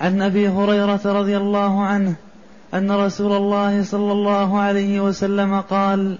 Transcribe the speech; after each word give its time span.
عن 0.00 0.22
أبي 0.22 0.48
هريرة 0.48 1.00
رضي 1.04 1.36
الله 1.36 1.84
عنه 1.84 2.14
أن 2.74 2.90
رسول 2.90 3.32
الله 3.32 3.82
صلى 3.84 4.12
الله 4.12 4.58
عليه 4.58 5.00
وسلم 5.00 5.60
قال 5.60 6.18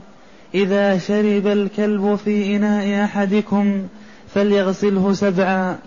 إذا 0.54 0.98
شرب 0.98 1.46
الكلب 1.46 2.14
في 2.24 2.56
إناء 2.56 3.04
أحدكم 3.04 3.88
فليغسله 4.34 5.12
سبعا 5.12 5.78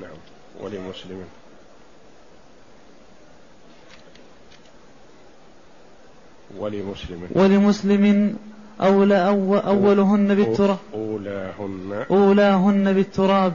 نعم 0.00 0.18
ولمسلم 0.60 1.24
ولمسلم 6.58 7.28
ولمسلم 7.34 8.36
أولى 8.80 9.28
أو 9.28 9.56
أولهن 9.56 10.34
بالتراب. 10.34 10.78
أولاهن. 10.94 12.04
أولاهن 12.10 12.92
بالتراب. 12.92 13.52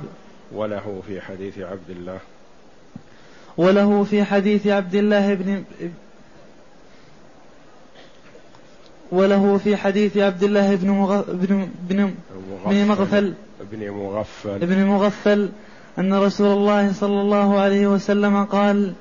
وله 0.52 1.02
في 1.08 1.22
حديث 1.22 1.59
عبد 1.59 1.90
الله 1.90 2.20
وله 3.58 4.04
في 4.04 4.23
حديث 4.23 4.68
عبد 4.68 4.95
الله 4.95 5.34
بن 5.34 5.64
وله 9.11 9.58
في 9.58 9.78
حديث 9.78 10.17
عبد 10.17 10.44
الله 10.44 10.75
بن. 10.75 11.23
بن 11.28 11.70
بن 11.89 12.14
بن 12.66 12.86
مغفل 12.86 13.33
ابن 13.61 13.92
مغفل 13.92 14.64
ابن 14.64 14.86
مغفل 14.86 15.50
أن 16.00 16.14
رسول 16.14 16.58
الله 16.58 16.94
صلى 16.94 17.22
الله 17.22 17.59
عليه 17.59 17.88
وسلم 17.88 18.45
قال 18.45 18.94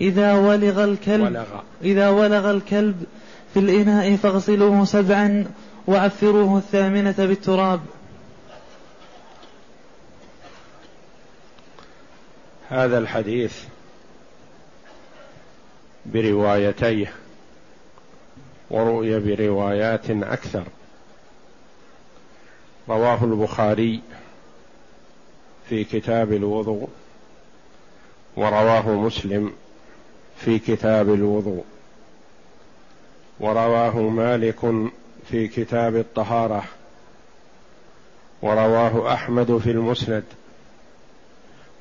إذا 0.00 0.34
ولغ 0.34 0.84
الكلب 0.84 1.24
ولغ. 1.24 1.60
إذا 1.84 2.08
ولغ 2.08 2.50
الكلب 2.50 3.04
في 3.54 3.60
الإناء 3.60 4.16
فاغسلوه 4.16 4.84
سبعا 4.84 5.44
وعفروه 5.86 6.58
الثامنة 6.58 7.14
بالتراب 7.18 7.80
هذا 12.68 12.98
الحديث 12.98 13.54
بروايتيه 16.12 17.12
وروي 18.70 19.20
بروايات 19.20 20.10
أكثر. 20.10 20.64
رواه 22.88 23.24
البخاري 23.24 24.00
في 25.68 25.84
كتاب 25.84 26.32
الوضوء 26.32 26.88
ورواه 28.36 28.88
مسلم 28.88 29.52
في 30.36 30.58
كتاب 30.58 31.14
الوضوء 31.14 31.64
ورواه 33.40 33.98
مالك 34.00 34.90
في 35.30 35.48
كتاب 35.48 35.96
الطهارة 35.96 36.64
ورواه 38.42 39.14
أحمد 39.14 39.58
في 39.58 39.70
المسند 39.70 40.24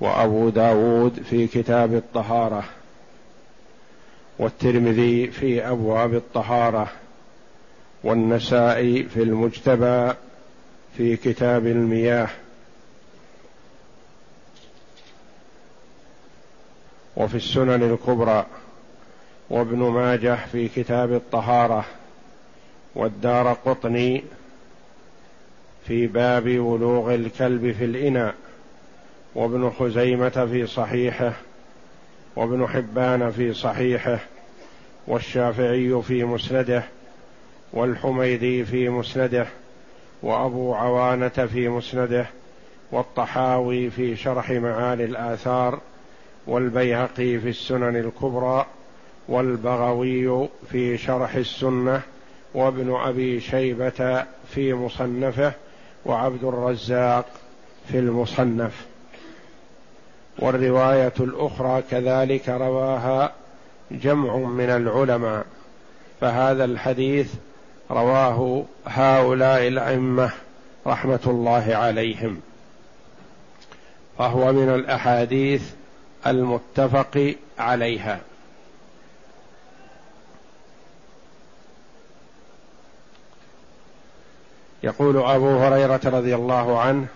وأبو 0.02 0.50
داود 0.50 1.24
في 1.30 1.48
كتاب 1.48 1.94
الطهارة. 1.96 2.64
والترمذي 4.40 5.28
في 5.28 5.68
أبواب 5.68 6.14
الطهارة 6.16 6.92
والنسائي 8.04 9.04
في 9.04 9.24
المجتبى 9.24 10.14
في 10.98 11.16
كتاب 11.16 11.68
المياه 11.68 12.30
وفي 17.18 17.36
السنن 17.36 17.84
الكبرى 17.92 18.46
وابن 19.50 19.78
ماجه 19.78 20.38
في 20.52 20.68
كتاب 20.68 21.14
الطهارة 21.14 21.86
والدار 22.96 23.54
قطني 23.54 24.24
في 25.88 26.08
باب 26.08 26.60
ولوغ 26.60 27.16
الكلب 27.16 27.72
في 27.72 27.86
الإناء 27.86 28.36
وابن 29.36 29.70
خزيمة 29.70 30.48
في 30.52 30.68
صحيحه 30.68 31.34
وابن 32.36 32.68
حبان 32.68 33.32
في 33.32 33.54
صحيحه 33.54 34.20
والشافعي 35.08 36.02
في 36.08 36.24
مسنده 36.24 36.84
والحميدي 37.74 38.66
في 38.66 38.90
مسنده 38.90 39.48
وابو 40.24 40.74
عوانة 40.74 41.28
في 41.30 41.70
مسنده 41.70 42.26
والطحاوي 42.92 43.90
في 43.90 44.16
شرح 44.16 44.52
معاني 44.52 45.04
الآثار 45.04 45.80
والبيهقي 46.48 47.40
في 47.40 47.50
السنن 47.50 47.96
الكبرى 47.96 48.66
والبغوي 49.28 50.48
في 50.72 50.98
شرح 50.98 51.36
السنة 51.36 52.02
وابن 52.54 52.96
أبي 52.96 53.40
شيبة 53.40 54.26
في 54.54 54.74
مصنفه 54.74 55.52
وعبد 56.06 56.44
الرزاق 56.44 57.26
في 57.92 58.00
المصنف. 58.00 58.89
والرواية 60.40 61.14
الأخرى 61.20 61.84
كذلك 61.92 62.50
رواها 62.50 63.32
جمع 63.92 64.36
من 64.36 64.70
العلماء 64.70 65.46
فهذا 66.22 66.66
الحديث 66.66 67.34
رواه 67.92 68.64
هؤلاء 68.86 69.68
الأئمة 69.68 70.32
رحمة 70.88 71.20
الله 71.28 71.76
عليهم. 71.76 72.42
فهو 74.18 74.54
من 74.54 74.70
الأحاديث 74.70 75.72
المتفق 76.28 77.36
عليها. 77.60 78.20
يقول 84.84 85.18
أبو 85.18 85.58
هريرة 85.58 86.02
رضي 86.06 86.36
الله 86.36 86.80
عنه 86.80 87.08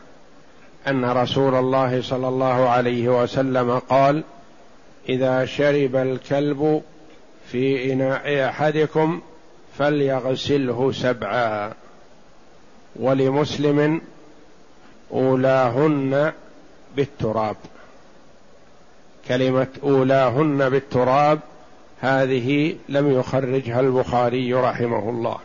أن 0.88 1.06
رسول 1.06 1.56
الله 1.56 2.02
صلى 2.02 2.28
الله 2.28 2.70
عليه 2.70 3.24
وسلم 3.24 3.80
قال 3.80 4.24
إذا 5.10 5.46
شرب 5.46 5.96
الكلب 5.96 6.82
في 7.52 7.94
إناء 7.94 8.50
أحدكم 8.50 9.22
فليغسله 9.78 10.92
سبعا 10.92 11.74
ولمسلم 12.96 14.02
أولاهن 15.12 16.32
بالتراب. 16.96 17.56
كلمة 19.28 19.68
أولاهن 19.84 20.70
بالتراب 20.70 21.40
هذه 22.02 22.76
لم 22.90 23.20
يخرجها 23.20 23.80
البخاري 23.80 24.54
رحمه 24.54 25.10
الله. 25.10 25.38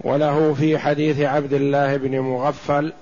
وله 0.00 0.54
في 0.54 0.78
حديث 0.78 1.20
عبد 1.20 1.52
الله 1.52 1.96
بن 1.96 2.20
مغفل 2.20 2.92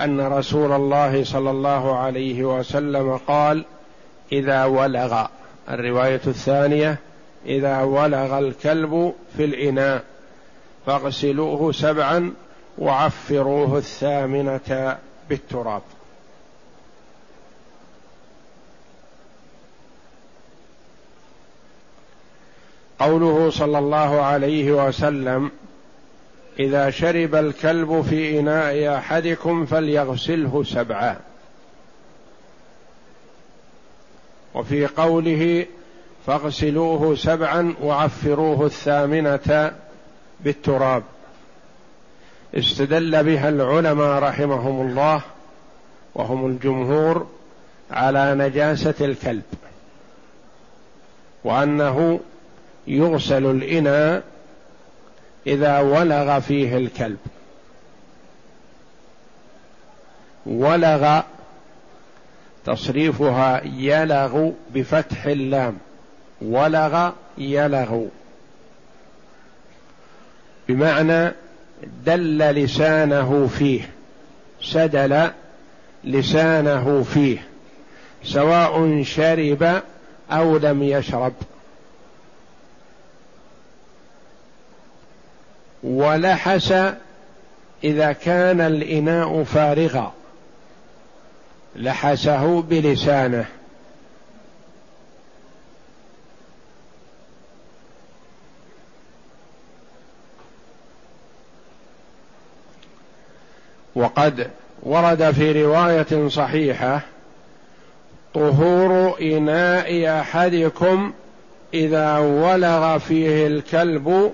أن 0.00 0.20
رسول 0.20 0.72
الله 0.72 1.24
صلى 1.24 1.50
الله 1.50 1.96
عليه 1.98 2.58
وسلم 2.58 3.16
قال 3.16 3.64
إذا 4.32 4.64
ولغ. 4.64 5.26
الرواية 5.70 6.20
الثانية 6.26 6.98
إذا 7.46 7.82
ولغ 7.82 8.38
الكلب 8.38 9.14
في 9.36 9.44
الإناء 9.44 10.04
فاغسلوه 10.86 11.72
سبعا 11.72 12.32
وعفروه 12.78 13.78
الثامنة 13.78 14.98
بالتراب. 15.28 15.82
قوله 22.98 23.50
صلى 23.50 23.78
الله 23.78 24.20
عليه 24.20 24.86
وسلم 24.86 25.50
إذا 26.58 26.90
شرب 26.90 27.34
الكلب 27.34 28.02
في 28.10 28.40
إناء 28.40 28.96
أحدكم 28.98 29.66
فليغسله 29.66 30.64
سبعا. 30.64 31.16
وفي 34.54 34.86
قوله 34.86 35.66
فاغسلوه 36.26 37.14
سبعا 37.14 37.74
وعفروه 37.82 38.66
الثامنة 38.66 39.72
بالتراب. 40.40 41.02
استدل 42.54 43.24
بها 43.24 43.48
العلماء 43.48 44.22
رحمهم 44.22 44.88
الله 44.88 45.20
وهم 46.14 46.46
الجمهور 46.46 47.26
على 47.90 48.34
نجاسة 48.34 48.94
الكلب 49.00 49.42
وأنه 51.44 52.20
يغسل 52.86 53.46
الإناء 53.46 54.22
إذا 55.46 55.78
ولغ 55.78 56.40
فيه 56.40 56.76
الكلب. 56.76 57.18
ولغ 60.46 61.20
تصريفها 62.66 63.62
يلغ 63.64 64.50
بفتح 64.74 65.24
اللام. 65.24 65.78
ولغ 66.42 67.10
يلغ. 67.38 68.04
بمعنى 70.68 71.32
دل 72.06 72.38
لسانه 72.38 73.50
فيه. 73.58 73.90
سدل 74.62 75.30
لسانه 76.04 77.02
فيه. 77.02 77.38
سواء 78.24 79.02
شرب 79.02 79.82
أو 80.30 80.56
لم 80.56 80.82
يشرب. 80.82 81.32
ولحس 85.84 86.74
إذا 87.84 88.12
كان 88.12 88.60
الإناء 88.60 89.44
فارغا. 89.44 90.12
لحسه 91.76 92.62
بلسانه. 92.62 93.46
وقد 103.94 104.50
ورد 104.82 105.30
في 105.30 105.62
رواية 105.62 106.28
صحيحة 106.28 107.00
طهور 108.34 109.20
إناء 109.22 110.20
أحدكم 110.20 111.12
إذا 111.74 112.18
ولغ 112.18 112.98
فيه 112.98 113.46
الكلب 113.46 114.32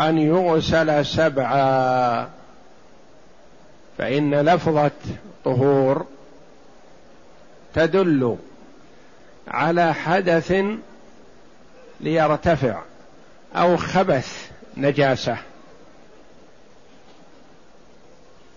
أن 0.00 0.18
يغسل 0.18 1.06
سبعا 1.06 2.28
فإن 3.98 4.34
لفظة 4.34 4.90
طهور 5.44 6.06
تدل 7.74 8.36
على 9.48 9.94
حدث 9.94 10.54
ليرتفع 12.00 12.82
أو 13.54 13.76
خبث 13.76 14.50
نجاسة. 14.76 15.36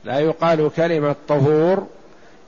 لا 0.04 0.19
يقال 0.19 0.72
كلمة 0.75 1.16
طهور 1.28 1.88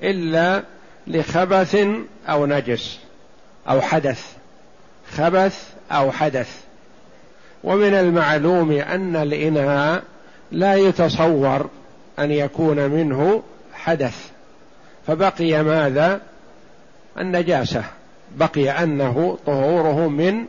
إلا 0.04 0.64
لخبث 1.08 1.88
أو 2.28 2.46
نجس 2.46 3.00
أو 3.70 3.82
حدث 3.82 4.34
خبث 5.12 5.70
أو 5.92 6.12
حدث. 6.12 6.69
ومن 7.64 7.94
المعلوم 7.94 8.72
أن 8.72 9.16
الاناء 9.16 10.04
لا 10.52 10.76
يتصور 10.76 11.70
أن 12.20 12.32
يكون 12.32 12.90
منه 12.90 13.44
حدث. 13.74 14.30
فبقي 15.08 15.64
ماذا؟ 15.64 16.22
النجاسة. 17.20 17.84
بقي 18.36 18.70
أنه 18.70 19.38
طهوره 19.46 20.08
من 20.08 20.46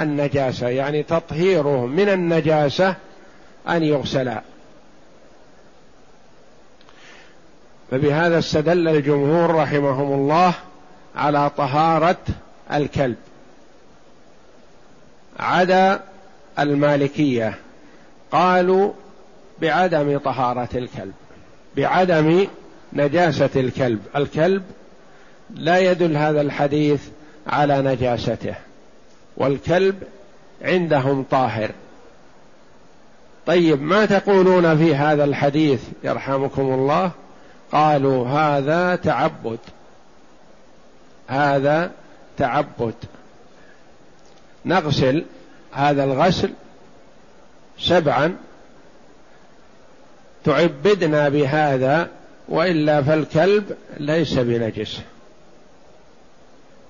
النجاسة 0.00 0.68
يعني 0.68 1.02
تطهيره 1.02 1.86
من 1.86 2.08
النجاسة 2.08 2.94
أن 3.68 3.82
يغسلا 3.82 4.42
فبهذا 7.90 8.38
استدل 8.38 8.88
الجمهور 8.88 9.54
رحمهم 9.54 10.12
الله 10.12 10.54
على 11.16 11.50
طهارة 11.56 12.16
الكلب. 12.72 13.16
عدا 15.40 16.00
المالكية 16.60 17.58
قالوا 18.32 18.92
بعدم 19.60 20.18
طهارة 20.18 20.68
الكلب 20.74 21.12
بعدم 21.76 22.46
نجاسة 22.92 23.50
الكلب 23.56 24.00
الكلب 24.16 24.62
لا 25.54 25.78
يدل 25.78 26.16
هذا 26.16 26.40
الحديث 26.40 27.02
على 27.46 27.82
نجاسته 27.82 28.54
والكلب 29.36 30.02
عندهم 30.62 31.24
طاهر. 31.30 31.70
طيب 33.46 33.82
ما 33.82 34.06
تقولون 34.06 34.76
في 34.76 34.94
هذا 34.94 35.24
الحديث 35.24 35.82
يرحمكم 36.04 36.62
الله؟ 36.62 37.10
قالوا 37.72 38.28
هذا 38.28 38.96
تعبد 38.96 39.58
هذا 41.28 41.90
تعبد. 42.36 42.94
نغسل 44.64 45.24
هذا 45.72 46.04
الغسل 46.04 46.50
سبعا 47.78 48.36
تعبدنا 50.44 51.28
بهذا 51.28 52.08
وإلا 52.48 53.02
فالكلب 53.02 53.76
ليس 53.98 54.38
بنجس. 54.38 55.00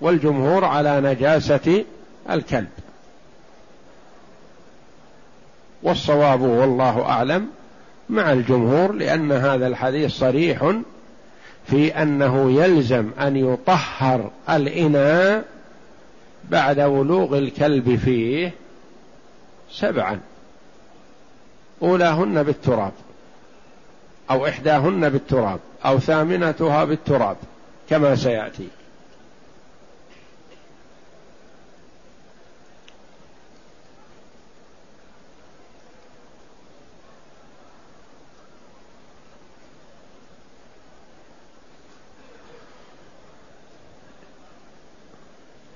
والجمهور 0.00 0.64
على 0.64 1.00
نجاسة 1.00 1.84
الكلب. 2.30 2.68
والصواب 5.82 6.40
والله 6.40 7.02
أعلم 7.02 7.48
مع 8.10 8.32
الجمهور 8.32 8.92
لأن 8.92 9.32
هذا 9.32 9.66
الحديث 9.66 10.10
صريح 10.10 10.72
في 11.66 12.02
أنه 12.02 12.62
يلزم 12.62 13.10
أن 13.20 13.36
يطهر 13.36 14.30
الإناء 14.50 15.44
بعد 16.50 16.80
ولوغ 16.80 17.38
الكلب 17.38 17.96
فيه 17.96 18.52
سبعا. 19.72 20.20
أولاهن 21.82 22.42
بالتراب 22.42 22.92
أو 24.30 24.46
إحداهن 24.46 25.08
بالتراب 25.08 25.60
أو 25.84 25.98
ثامنتها 25.98 26.84
بالتراب 26.84 27.36
كما 27.90 28.16
سيأتي. 28.16 28.68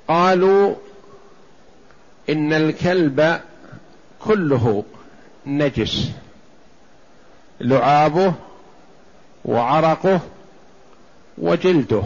قالوا 0.09 0.75
إن 2.29 2.53
الكلب 2.53 3.41
كله 4.25 4.85
نجس. 5.47 6.11
لعابه 7.61 8.35
وعرقه 9.45 10.21
وجلده. 11.39 12.03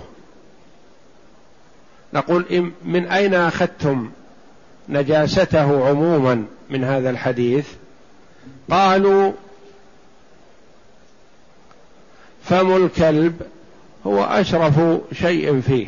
نقول 2.12 2.72
من 2.84 3.06
أين 3.06 3.34
أخذتم 3.34 4.10
نجاسته 4.88 5.88
عموما 5.88 6.46
من 6.70 6.84
هذا 6.84 7.10
الحديث؟ 7.10 7.68
قالوا 8.70 9.32
فم 12.42 12.76
الكلب 12.76 13.42
هو 14.06 14.24
أشرف 14.24 14.80
شيء 15.12 15.60
فيه. 15.60 15.86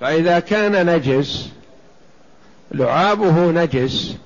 فإذا 0.00 0.38
كان 0.38 0.96
نجس 0.96 1.50
لعابه 2.70 3.50
نجس 3.50 4.16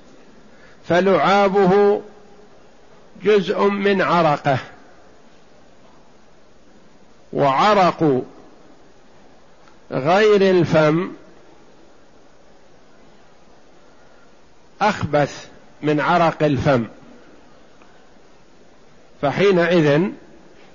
فلعابه 0.89 2.03
جزء 3.23 3.65
من 3.69 4.03
عرقه. 4.03 4.59
وعرق 7.33 8.23
غير 9.91 10.51
الفم 10.51 11.11
أخبث 14.81 15.47
من 15.83 16.01
عرق 16.01 16.43
الفم. 16.43 16.87
فحينئذ 19.23 20.03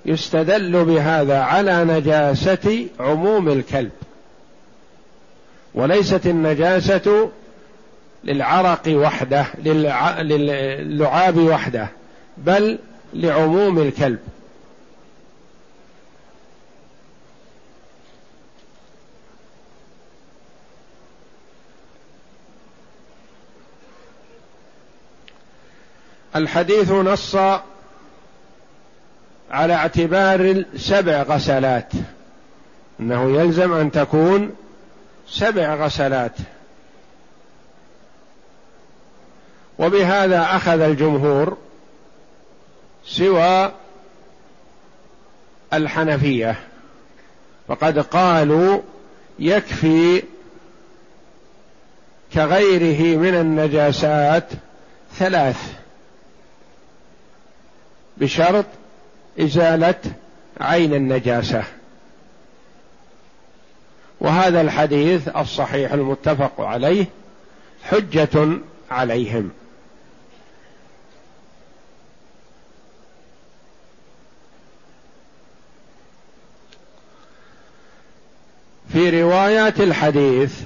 يستدل 0.04 0.84
بهذا 0.84 1.38
على 1.40 1.84
نجاسة 1.84 2.86
عموم 3.00 3.48
الكلب. 3.48 3.90
وليست 5.74 6.26
النجاسة 6.26 7.30
للعرق 8.24 8.82
وحده 8.88 9.46
للعاب 9.58 11.36
وحده 11.36 11.88
بل 12.36 12.78
لعموم 13.14 13.78
الكلب. 13.78 14.18
الحديث 26.36 26.90
نص 26.90 27.36
على 29.50 29.74
اعتبار 29.74 30.64
سبع 30.76 31.22
غسلات 31.22 31.92
إنه 33.00 33.40
يلزم 33.40 33.72
أن 33.72 33.90
تكون 33.90 34.54
سبع 35.28 35.74
غسلات. 35.74 36.36
وبهذا 39.80 40.42
أخذ 40.42 40.80
الجمهور 40.80 41.56
سوى 43.06 43.72
الحنفية 45.72 46.56
فقد 47.68 47.98
قالوا 47.98 48.80
يكفي 49.38 50.22
كغيره 52.34 53.18
من 53.18 53.34
النجاسات 53.34 54.48
ثلاث 55.14 55.72
بشرط 58.16 58.66
إزالة 59.40 60.00
عين 60.60 60.94
النجاسة. 60.94 61.64
وهذا 64.20 64.60
الحديث 64.60 65.28
الصحيح 65.28 65.92
المتفق 65.92 66.60
عليه 66.60 67.06
حجة 67.82 68.48
عليهم. 68.90 69.50
في 78.92 79.22
روايات 79.22 79.80
الحديث 79.80 80.60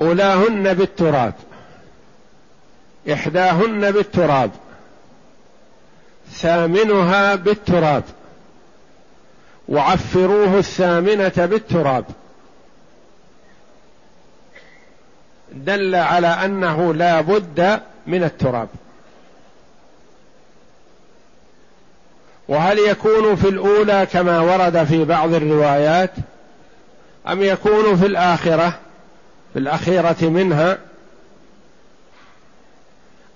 أولاهن 0.00 0.74
بالتراب 0.74 1.34
إحداهن 3.12 3.90
بالتراب 3.90 4.50
ثامنها 6.32 7.34
بالتراب 7.34 8.04
وعفروه 9.68 10.58
الثامنة 10.58 11.32
بالتراب. 11.36 12.04
دل 15.52 15.94
على 15.94 16.26
أنه 16.26 16.94
لا 16.94 17.20
بد 17.20 17.80
من 18.06 18.24
التراب. 18.24 18.68
وهل 22.48 22.78
يكون 22.78 23.36
في 23.36 23.48
الأولى 23.48 24.06
كما 24.12 24.40
ورد 24.40 24.84
في 24.84 25.04
بعض 25.04 25.34
الروايات 25.34 26.10
أم 27.28 27.42
يكون 27.42 27.96
في 27.96 28.06
الآخرة؟ 28.06 28.78
في 29.52 29.58
الأخيرة 29.58 30.16
منها. 30.22 30.78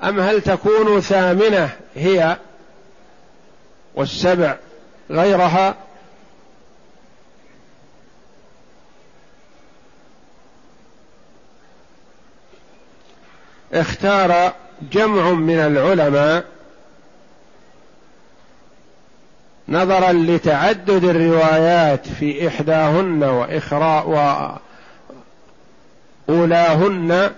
أم 0.02 0.20
هل 0.20 0.40
تكون 0.40 1.00
ثامنة 1.00 1.70
هي 1.96 2.36
والسبع 3.94 4.56
غيرها؟ 5.10 5.74
اختار 13.72 14.52
جمع 14.92 15.30
من 15.30 15.58
العلماء 15.58 16.44
نظرا 19.68 20.12
لتعدد 20.12 21.04
الروايات 21.04 22.06
في 22.08 22.48
إحداهن 22.48 23.22
وإخراء 23.22 24.08
وأولاهن 26.28 27.30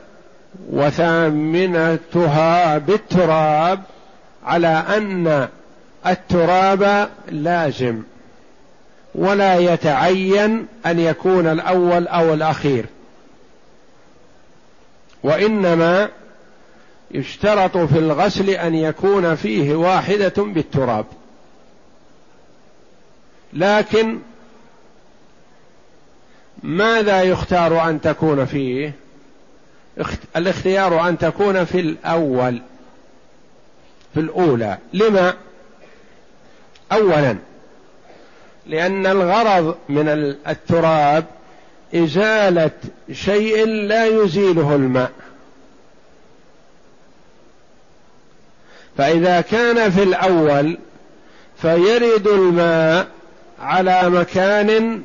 وثامنتها 0.70 1.98
بالتراب 2.78 3.82
على 4.46 4.84
أن 4.96 5.48
التراب 6.06 7.08
لازم 7.28 8.02
ولا 9.14 9.58
يتعين 9.58 10.66
أن 10.86 10.98
يكون 10.98 11.46
الأول 11.46 12.08
أو 12.08 12.34
الأخير 12.34 12.86
وإنما 15.22 16.08
يشترط 17.10 17.76
في 17.76 17.98
الغسل 17.98 18.50
أن 18.50 18.74
يكون 18.74 19.34
فيه 19.34 19.74
واحدة 19.74 20.32
بالتراب 20.38 21.04
لكن 23.54 24.18
ماذا 26.62 27.22
يختار 27.22 27.88
أن 27.88 28.00
تكون 28.00 28.44
فيه؟ 28.44 28.92
الاختيار 30.36 31.08
أن 31.08 31.18
تكون 31.18 31.64
في 31.64 31.80
الأول 31.80 32.62
في 34.14 34.20
الأولى. 34.20 34.78
لما؟ 34.92 35.34
اولا 36.92 37.36
لأن 38.66 39.06
الغرض 39.06 39.76
من 39.88 40.08
التراب 40.48 41.24
إزالة 41.94 42.70
شيء 43.12 43.66
لا 43.66 44.06
يزيله 44.06 44.74
الماء. 44.74 45.12
فإذا 48.96 49.40
كان 49.40 49.90
في 49.90 50.02
الأول 50.02 50.78
فيرد 51.62 52.28
الماء 52.28 53.08
على 53.60 54.10
مكان 54.10 55.02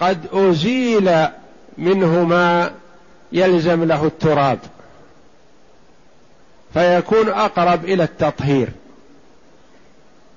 قد 0.00 0.26
أزيل 0.32 1.28
منه 1.78 2.24
ما 2.24 2.72
يلزم 3.32 3.84
له 3.84 4.04
التراب 4.06 4.58
فيكون 6.74 7.28
أقرب 7.28 7.84
إلى 7.84 8.02
التطهير. 8.02 8.68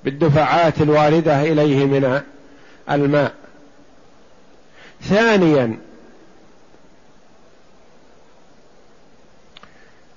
بالدفعات 0.04 0.82
الواردة 0.82 1.42
إليه 1.42 1.86
من 1.86 2.22
الماء. 2.90 3.34
ثانيا 5.02 5.78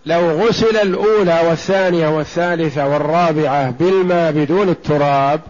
لو 0.07 0.31
غسل 0.31 0.77
الأولى 0.77 1.41
والثانية 1.49 2.09
والثالثة 2.09 2.89
والرابعة 2.89 3.71
بالماء 3.71 4.33
بدون 4.33 4.69
التراب 4.69 5.41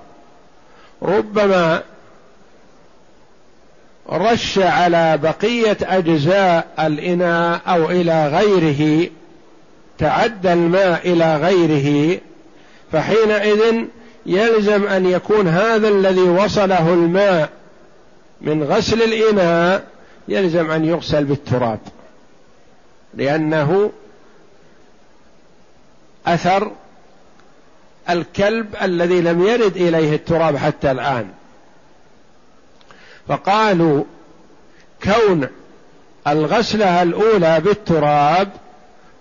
ربما 1.03 1.83
رش 4.11 4.59
على 4.59 5.19
بقية 5.19 5.77
أجزاء 5.83 6.67
الإناء 6.79 7.61
أو 7.67 7.91
إلى 7.91 8.29
غيره 8.29 9.11
تعدى 9.99 10.53
الماء 10.53 11.13
إلى 11.13 11.37
غيره 11.37 12.21
فحينئذ 12.93 13.85
يلزم 14.27 14.87
أن 14.87 15.07
يكون 15.07 15.49
هذا 15.49 15.89
الذي 15.89 16.21
وصله 16.21 16.95
الماء 16.95 17.51
من 18.41 18.63
غسل 18.63 19.03
الإناء 19.03 19.85
يلزم 20.29 20.71
أن 20.71 20.85
يغسل 20.85 21.25
بالتراب 21.25 21.79
لأنه 23.15 23.91
أثر 26.27 26.71
الكلب 28.11 28.67
الذي 28.83 29.21
لم 29.21 29.43
يرد 29.43 29.77
إليه 29.77 30.15
التراب 30.15 30.57
حتى 30.57 30.91
الآن. 30.91 31.27
فقالوا 33.29 34.05
كون 35.05 35.49
الغسلة 36.27 37.03
الأولى 37.03 37.61
بالتراب 37.61 38.49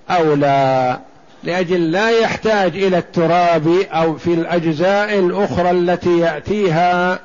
اولى 0.10 1.00
لأجل 1.44 1.92
لا 1.92 2.10
يحتاج 2.10 2.78
إلى 2.78 2.98
التراب 2.98 3.68
أو 3.92 4.18
في 4.18 4.34
الأجزاء 4.34 5.20
الأخرى 5.20 5.72
التي 5.72 6.20
يأتيها 6.20 7.20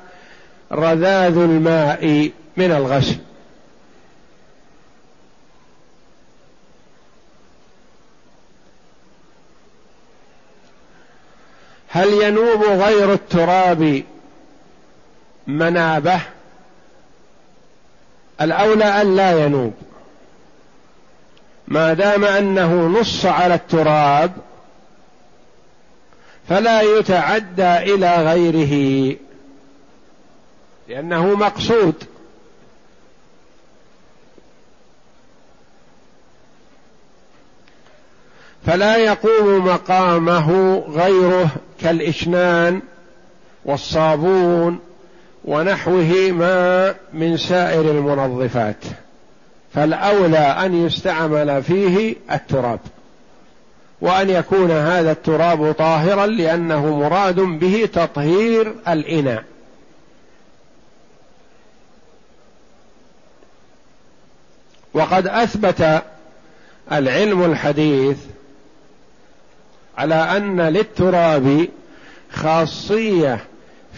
رذاذ 0.71 1.37
الماء 1.37 2.31
من 2.57 2.71
الغسل. 2.71 3.15
هل 11.95 12.13
ينوب 12.13 12.63
غير 12.63 13.13
التراب 13.13 14.03
منابه؟ 15.47 16.21
الأولى 18.41 18.85
أن 18.85 19.15
لا 19.15 19.45
ينوب. 19.45 19.73
ما 21.67 21.93
دام 21.93 22.23
أنه 22.23 22.87
نص 22.87 23.25
على 23.25 23.55
التراب 23.55 24.31
فلا 26.49 26.81
يتعدى 26.81 27.77
إلى 27.77 28.15
غيره 28.15 29.15
لأنه 30.89 31.35
مقصود. 31.35 32.03
فلا 38.65 38.97
يقوم 38.97 39.67
مقامه 39.67 40.77
غيره. 40.89 41.49
كالإشنان 41.83 42.81
والصابون 43.65 44.79
ونحوه 45.45 46.31
ما 46.31 46.95
من 47.13 47.37
سائر 47.37 47.91
المنظفات 47.91 48.83
فالأولى 49.73 50.37
أن 50.37 50.85
يستعمل 50.85 51.63
فيه 51.63 52.15
التراب 52.31 52.79
وأن 54.01 54.29
يكون 54.29 54.71
هذا 54.71 55.11
التراب 55.11 55.71
طاهرا 55.71 56.25
لأنه 56.25 56.99
مراد 56.99 57.35
به 57.39 57.89
تطهير 57.93 58.75
الإناء. 58.87 59.43
وقد 64.93 65.27
أثبت 65.27 66.03
العلم 66.91 67.45
الحديث 67.45 68.17
على 69.97 70.15
أن 70.15 70.61
للتراب 70.61 71.67
خاصية 72.31 73.39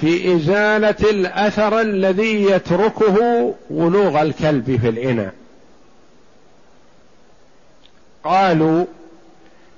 في 0.01 0.35
إزالة 0.35 1.09
الأثر 1.09 1.81
الذي 1.81 2.43
يتركه 2.43 3.53
ولوغ 3.69 4.21
الكلب 4.21 4.79
في 4.81 4.89
الإناء. 4.89 5.33
قالوا 8.23 8.85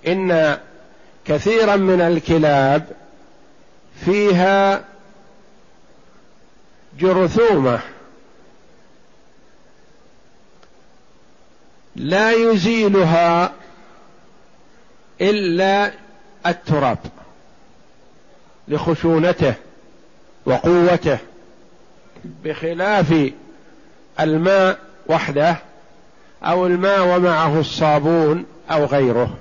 إن 0.08 0.58
كثيرا 1.26 1.76
من 1.76 2.02
الكلاب 2.02 2.86
فيها 4.06 4.84
جرثومة 7.00 7.80
لا 11.96 12.32
يزيلها 12.32 13.52
إلا 15.22 15.92
التراب 16.48 16.98
لخشونته 18.68 19.54
وقوته 20.46 21.18
بخلاف 22.44 23.32
الماء 24.20 24.80
وحده 25.08 25.58
أو 26.44 26.68
الماء 26.68 27.18
ومعه 27.18 27.60
الصابون 27.60 28.46
أو 28.72 28.86
غيره. 28.86 29.38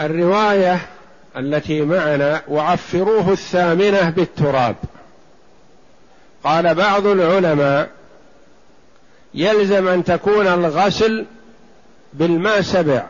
الرواية 0.00 0.80
التي 1.38 1.82
معنا 1.82 2.42
وعفروه 2.48 3.32
الثامنة 3.32 4.10
بالتراب. 4.10 4.76
قال 6.44 6.74
بعض 6.74 7.06
العلماء 7.06 7.88
يلزم 9.34 9.88
أن 9.88 10.04
تكون 10.04 10.46
الغسل 10.46 11.26
بالماء 12.12 12.60
سبع 12.60 13.06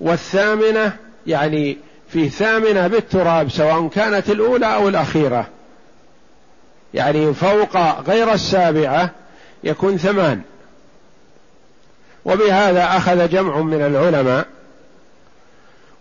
والثامنة 0.00 0.96
يعني 1.26 1.78
في 2.08 2.28
ثامنة 2.28 2.86
بالتراب 2.86 3.50
سواء 3.50 3.88
كانت 3.88 4.30
الأولى 4.30 4.74
أو 4.74 4.88
الأخيرة. 4.88 5.46
يعني 6.94 7.34
فوق 7.34 8.00
غير 8.00 8.32
السابعة 8.32 9.10
يكون 9.64 9.96
ثمان. 9.96 10.42
وبهذا 12.24 12.84
أخذ 12.84 13.28
جمع 13.28 13.60
من 13.60 13.82
العلماء 13.82 14.46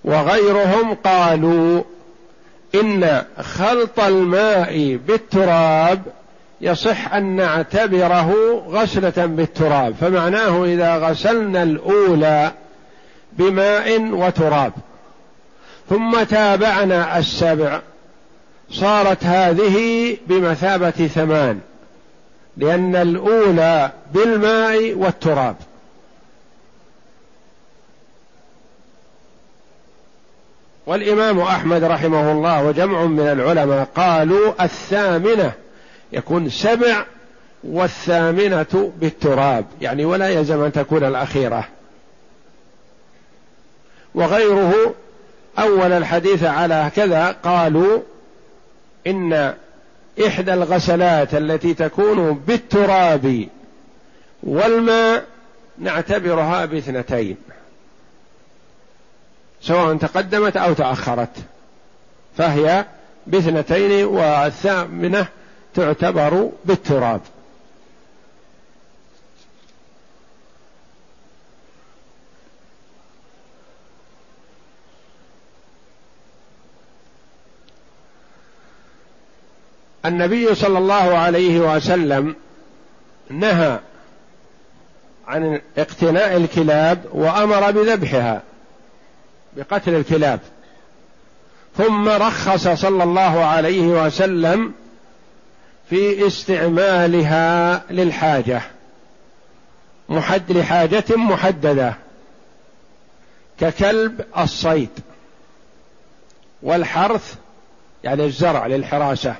وغيرهم 0.06 0.94
قالوا 1.04 1.84
إن 2.76 3.24
خلط 3.40 4.00
الماء 4.00 5.00
بالتراب 5.08 6.02
يصح 6.62 7.14
أن 7.14 7.36
نعتبره 7.36 8.34
غسلة 8.70 9.26
بالتراب 9.26 9.96
فمعناه 10.02 10.66
إذا 10.66 10.98
غسلنا 10.98 11.64
الأولى 11.64 12.52
بماء 13.34 14.02
وتراب. 14.02 14.74
ثم 15.90 16.24
تابعنا 16.24 17.18
السبع 17.18 17.80
صارت 18.72 19.24
هذه 19.24 20.18
بمثابة 20.28 20.92
ثمان 20.92 21.60
لأن 22.58 22.96
الأولى 22.96 23.92
بالماء 24.14 24.94
والتراب. 24.94 25.56
والإمام 30.88 31.39
أحمد 31.39 31.84
رحمه 31.84 32.32
الله 32.32 32.63
وجمع 32.63 33.06
من 33.06 33.27
العلماء 33.27 33.88
قالوا 33.96 34.63
الثامنة 34.63 35.51
يكون 36.13 36.50
سبع 36.50 37.06
والثامنة 37.63 38.92
بالتراب 39.00 39.65
يعني 39.82 40.06
ولا 40.06 40.30
يلزم 40.30 40.63
أن 40.63 40.72
تكون 40.72 41.04
الأخيرة. 41.04 41.68
وغيره 44.16 44.94
أول 45.60 45.92
الحديث 45.92 46.44
على 46.44 46.92
كذا 46.96 47.36
قالوا 47.44 48.00
إن 49.07 49.53
إحدى 50.27 50.53
الغسلات 50.53 51.36
التي 51.36 51.74
تكون 51.74 52.33
بالتراب 52.33 53.48
والماء 54.44 55.25
نعتبرها 55.77 56.66
باثنتين. 56.66 57.38
سواء 59.66 59.98
تقدمت 59.98 60.58
أو 60.58 60.74
تأخرت. 60.74 61.30
فهي 62.38 62.86
باثنتين 63.28 64.06
والثامنة 64.06 65.28
تعتبر 65.75 66.50
بالتراب. 66.66 67.22
النبي 80.06 80.56
صلى 80.56 80.78
الله 80.78 81.18
عليه 81.18 81.60
وسلم 81.60 82.36
نهى 83.30 83.80
عن 85.28 85.62
اقتناء 85.78 86.38
الكلاب 86.38 87.06
وأمر 87.14 87.72
بذبحها. 87.72 88.42
بقتل 89.57 89.96
الكلاب. 89.96 90.39
ثم 91.77 92.09
رخص 92.09 92.68
صلى 92.68 93.03
الله 93.03 93.46
عليه 93.46 93.81
وسلم 93.81 94.74
في 95.89 96.27
استعمالها 96.27 97.83
للحاجة 97.89 98.61
محد 100.09 100.51
لحاجة 100.51 101.03
محددة 101.09 101.96
ككلب 103.59 104.25
الصيد 104.37 104.89
والحرث 106.61 107.35
يعني 108.03 108.25
الزرع 108.25 108.68
للحراسة 108.68 109.35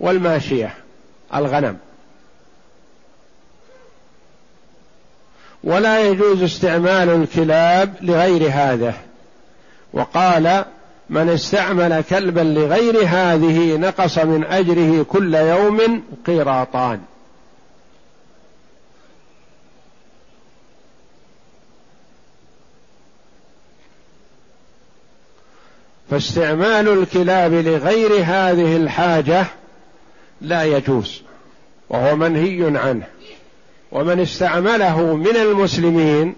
والماشية 0.00 0.74
الغنم. 1.34 1.78
ولا 5.64 6.00
يجوز 6.00 6.42
استعمال 6.42 7.08
الكلاب 7.10 7.94
لغير 8.00 8.50
هذا. 8.52 8.94
وقال 9.92 10.64
من 11.10 11.28
استعمل 11.28 12.04
كلبا 12.10 12.40
لغير 12.40 12.96
هذه 13.06 13.76
نقص 13.76 14.18
من 14.18 14.44
أجره 14.44 15.02
كل 15.02 15.34
يوم 15.34 16.02
قيراطان. 16.26 17.00
فاستعمال 26.10 26.88
الكلاب 26.88 27.52
لغير 27.52 28.10
هذه 28.12 28.76
الحاجة 28.76 29.46
لا 30.40 30.64
يجوز 30.64 31.22
وهو 31.88 32.16
منهي 32.16 32.78
عنه. 32.78 33.06
ومن 33.92 34.20
استعمله 34.20 35.16
من 35.16 35.36
المسلمين 35.36 36.34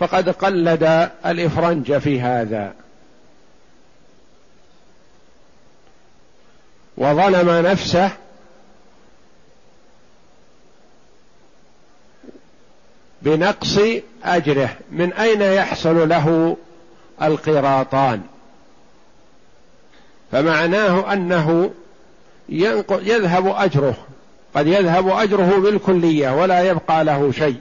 فقد 0.00 0.28
قلد 0.28 1.10
الإفرنج 1.26 1.98
في 1.98 2.20
هذا. 2.20 2.81
وظلم 6.96 7.66
نفسه 7.66 8.10
بنقص 13.22 13.78
أجره. 14.24 14.76
من 14.90 15.12
أين 15.12 15.42
يحصل 15.42 16.08
له 16.08 16.56
القراطان؟ 17.22 18.22
فمعناه 20.32 21.12
أنه 21.12 21.70
يذهب 22.48 23.46
أجره. 23.46 23.96
قد 24.54 24.66
يذهب 24.66 25.08
أجره 25.08 25.58
بالكلية 25.58 26.30
ولا 26.30 26.62
يبقى 26.62 27.04
له 27.04 27.32
شيء. 27.32 27.60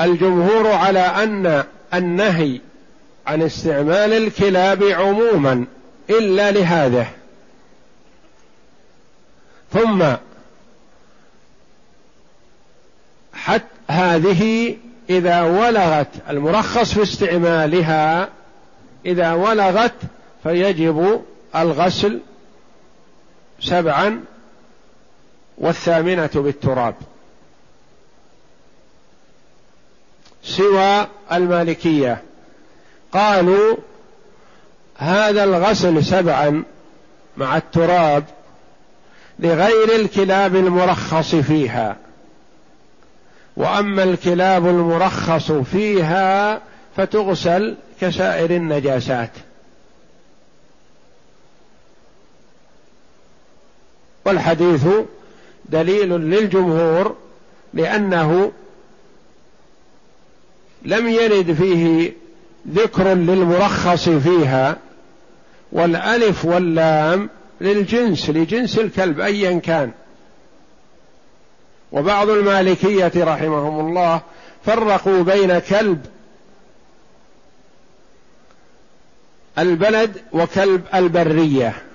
الجمهور 0.00 0.66
على 0.66 1.00
أن 1.00 1.64
النهي 1.94 2.60
عن 3.26 3.42
استعمال 3.42 4.12
الكلاب 4.12 4.82
عموما 4.82 5.66
إلا 6.10 6.50
لهذا 6.50 7.06
ثم 9.72 10.04
حتى 13.32 13.64
هذه 13.88 14.76
إذا 15.10 15.42
ولغت 15.42 16.08
المرخص 16.30 16.94
في 16.94 17.02
استعمالها 17.02 18.28
إذا 19.06 19.32
ولغت 19.32 19.94
فيجب 20.42 21.22
الغسل 21.56 22.20
سبعا 23.60 24.24
والثامنة 25.58 26.30
بالتراب. 26.34 26.94
سوى 30.44 31.06
المالكية. 31.32 32.22
قالوا 33.12 33.76
هذا 34.96 35.44
الغسل 35.44 36.04
سبعا 36.04 36.62
مع 37.36 37.56
التراب 37.56 38.24
لغير 39.38 39.94
الكلاب 39.94 40.56
المرخص 40.56 41.34
فيها. 41.34 41.96
وأما 43.56 44.02
الكلاب 44.02 44.66
المرخص 44.66 45.52
فيها 45.52 46.60
فتغسل 46.96 47.76
كسائر 48.00 48.50
النجاسات. 48.50 49.30
والحديث 54.24 54.86
دليل 55.64 56.08
للجمهور 56.08 57.16
لأنه 57.74 58.52
لم 60.82 61.08
يرد 61.08 61.52
فيه 61.52 62.12
ذكر 62.68 63.14
للمرخص 63.14 64.08
فيها 64.08 64.76
والألف 65.72 66.44
واللام 66.44 67.30
للجنس 67.60 68.30
لجنس 68.30 68.78
الكلب 68.78 69.20
ايا 69.20 69.58
كان. 69.58 69.90
وبعض 71.92 72.28
المالكية 72.28 73.12
رحمهم 73.16 73.86
الله 73.86 74.20
فرقوا 74.64 75.22
بين 75.22 75.58
كلب 75.58 76.06
البلد 79.58 80.16
وكلب 80.32 80.82
البرية. 80.94 81.89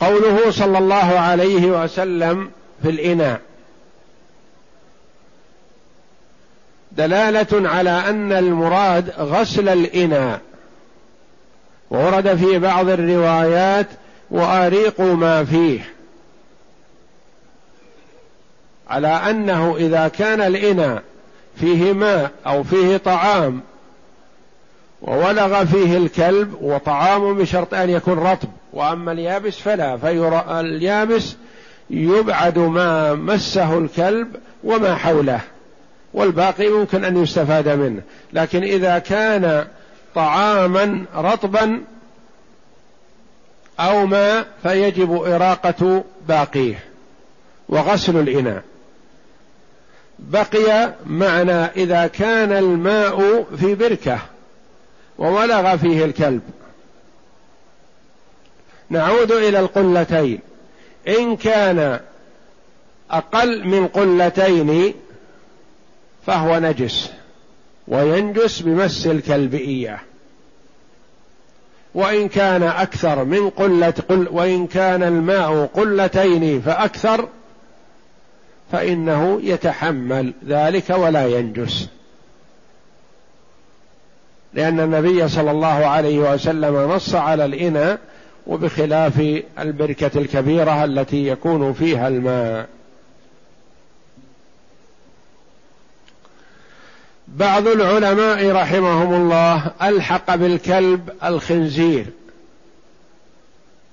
قوله 0.00 0.50
صلى 0.50 0.78
الله 0.78 1.18
عليه 1.18 1.66
وسلم 1.66 2.50
في 2.82 2.90
الإناء. 2.90 3.40
دلالة 6.92 7.68
على 7.68 7.90
أن 7.90 8.32
المراد 8.32 9.10
غسل 9.18 9.68
الإناء. 9.68 10.40
ورد 11.90 12.36
في 12.36 12.58
بعض 12.58 12.88
الروايات 12.88 13.86
وأريقوا 14.30 15.14
ما 15.14 15.44
فيه. 15.44 15.80
على 18.90 19.08
أنه 19.08 19.76
إذا 19.76 20.08
كان 20.08 20.40
الإناء 20.40 21.02
فيه 21.56 21.92
ماء 21.92 22.30
أو 22.46 22.62
فيه 22.62 22.96
طعام 22.96 23.60
وولغ 25.02 25.64
فيه 25.64 25.96
الكلب 25.96 26.54
وطعام 26.62 27.34
بشرط 27.34 27.74
أن 27.74 27.90
يكون 27.90 28.18
رطب 28.18 28.48
وأما 28.72 29.12
اليابس 29.12 29.58
فلا 29.58 29.96
فيرى 29.96 30.44
اليابس 30.60 31.36
يبعد 31.90 32.58
ما 32.58 33.14
مسه 33.14 33.78
الكلب 33.78 34.36
وما 34.64 34.94
حوله 34.94 35.40
والباقي 36.14 36.68
ممكن 36.68 37.04
أن 37.04 37.22
يستفاد 37.22 37.68
منه. 37.68 38.02
لكن 38.32 38.62
إذا 38.62 38.98
كان 38.98 39.66
طعاما 40.14 41.04
رطبا 41.14 41.80
أو 43.80 44.06
ماء 44.06 44.46
فيجب 44.62 45.12
إراقة 45.12 46.04
باقيه 46.28 46.78
وغسل 47.68 48.16
الإناء. 48.16 48.62
بقي 50.18 50.94
معنى 51.06 51.64
إذا 51.64 52.06
كان 52.06 52.52
الماء 52.52 53.46
في 53.56 53.74
بركة 53.74 54.18
وولغ 55.18 55.76
فيه 55.76 56.04
الكلب. 56.04 56.40
نعود 58.90 59.32
إلى 59.32 59.58
القلتين. 59.60 60.40
إن 61.08 61.36
كان 61.36 62.00
أقل 63.10 63.68
من 63.68 63.86
قلتين 63.86 64.94
فهو 66.26 66.58
نجس 66.58 67.10
وينجس 67.88 68.60
بمس 68.60 69.06
الكلب 69.06 69.54
اياه 69.54 70.00
وإن 71.94 72.28
كان 72.28 72.62
أكثر 72.62 73.24
من 73.24 73.50
قلة 73.50 73.94
قل 74.08 74.28
وإن 74.30 74.66
كان 74.66 75.02
الماء 75.02 75.66
قلتين 75.66 76.60
فأكثر 76.60 77.28
فإنه 78.72 79.40
يتحمل 79.42 80.32
ذلك 80.46 80.90
ولا 80.90 81.26
ينجس. 81.26 81.88
لأن 84.54 84.80
النبي 84.80 85.28
صلى 85.28 85.50
الله 85.50 85.86
عليه 85.86 86.18
وسلم 86.18 86.92
نص 86.92 87.14
على 87.14 87.44
الإناء 87.44 87.98
وبخلاف 88.50 89.42
البركة 89.58 90.18
الكبيرة 90.18 90.84
التي 90.84 91.26
يكون 91.26 91.72
فيها 91.72 92.08
الماء. 92.08 92.68
بعض 97.28 97.66
العلماء 97.66 98.50
رحمهم 98.52 99.14
الله 99.14 99.70
ألحق 99.82 100.34
بالكلب 100.34 101.10
الخنزير 101.24 102.06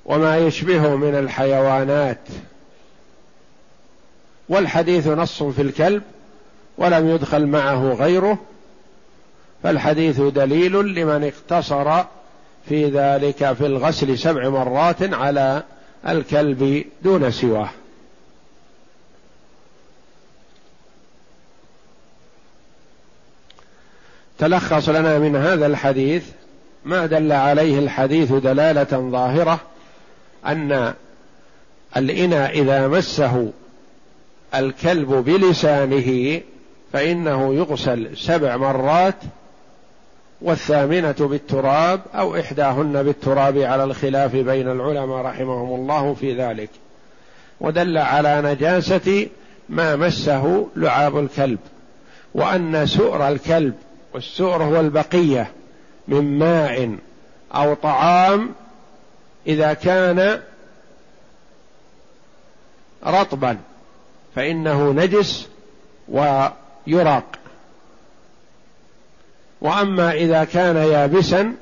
وما 0.05 0.37
يشبهه 0.37 0.95
من 0.95 1.15
الحيوانات. 1.15 2.21
والحديث 4.49 5.07
نص 5.07 5.43
في 5.43 5.61
الكلب 5.61 6.03
ولم 6.77 7.09
يدخل 7.09 7.45
معه 7.45 7.93
غيره 7.93 8.37
فالحديث 9.63 10.21
دليل 10.21 10.73
لمن 10.73 11.23
اقتصر 11.23 12.03
في 12.69 12.85
ذلك 12.85 13.53
في 13.53 13.65
الغسل 13.65 14.17
سبع 14.17 14.49
مرات 14.49 15.13
على 15.13 15.63
الكلب 16.07 16.85
دون 17.03 17.31
سواه. 17.31 17.69
تلخص 24.37 24.89
لنا 24.89 25.19
من 25.19 25.35
هذا 25.35 25.65
الحديث 25.65 26.23
ما 26.85 27.05
دل 27.05 27.31
عليه 27.31 27.79
الحديث 27.79 28.33
دلالة 28.33 29.09
ظاهرة 29.11 29.59
أن 30.45 30.93
الإناء 31.97 32.59
إذا 32.61 32.87
مسه 32.87 33.51
الكلب 34.55 35.09
بلسانه 35.09 36.41
فإنه 36.93 37.53
يغسل 37.53 38.17
سبع 38.17 38.57
مرات 38.57 39.15
والثامنة 40.41 41.15
بالتراب 41.19 42.01
أو 42.15 42.39
إحداهن 42.39 43.03
بالتراب 43.03 43.57
على 43.57 43.83
الخلاف 43.83 44.35
بين 44.35 44.71
العلماء 44.71 45.17
رحمهم 45.17 45.79
الله 45.79 46.13
في 46.13 46.33
ذلك. 46.33 46.69
ودل 47.59 47.97
على 47.97 48.41
نجاسة 48.41 49.27
ما 49.69 49.95
مسه 49.95 50.67
لعاب 50.75 51.17
الكلب 51.19 51.59
وأن 52.33 52.85
سؤر 52.85 53.27
الكلب 53.27 53.73
والسؤر 54.13 54.63
هو 54.63 54.79
البقية 54.79 55.51
من 56.07 56.39
ماء 56.39 56.95
أو 57.55 57.73
طعام 57.73 58.49
إذا 59.47 59.73
كان 59.73 60.41
رطبا 63.05 63.57
فإنه 64.35 64.91
نجس 64.91 65.47
ويراق. 66.09 67.36
وأما 69.61 70.11
إذا 70.11 70.43
كان 70.43 70.75
يابسا 70.75 71.53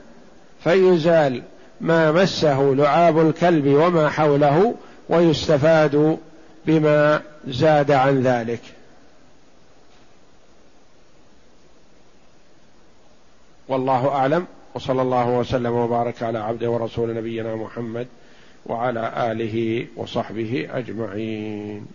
فيزال 0.64 1.44
ما 1.82 2.12
مسه 2.12 2.74
لعاب 2.76 3.20
الكلب 3.30 3.68
وما 3.68 4.10
حوله 4.10 4.76
ويستفاد 5.10 6.18
بما 6.66 7.22
زاد 7.48 7.92
عن 7.92 8.22
ذلك. 8.22 8.62
والله 13.68 14.08
أعلم. 14.08 14.46
وصلى 14.76 15.02
الله 15.02 15.30
وسلم 15.30 15.72
وبارك 15.72 16.24
على 16.24 16.40
عبده 16.40 16.70
ورسول 16.70 17.16
نبينا 17.16 17.56
محمد 17.56 18.08
وعلى 18.66 19.32
آله 19.32 19.88
وصحبه 19.96 20.68
أجمعين. 20.72 21.86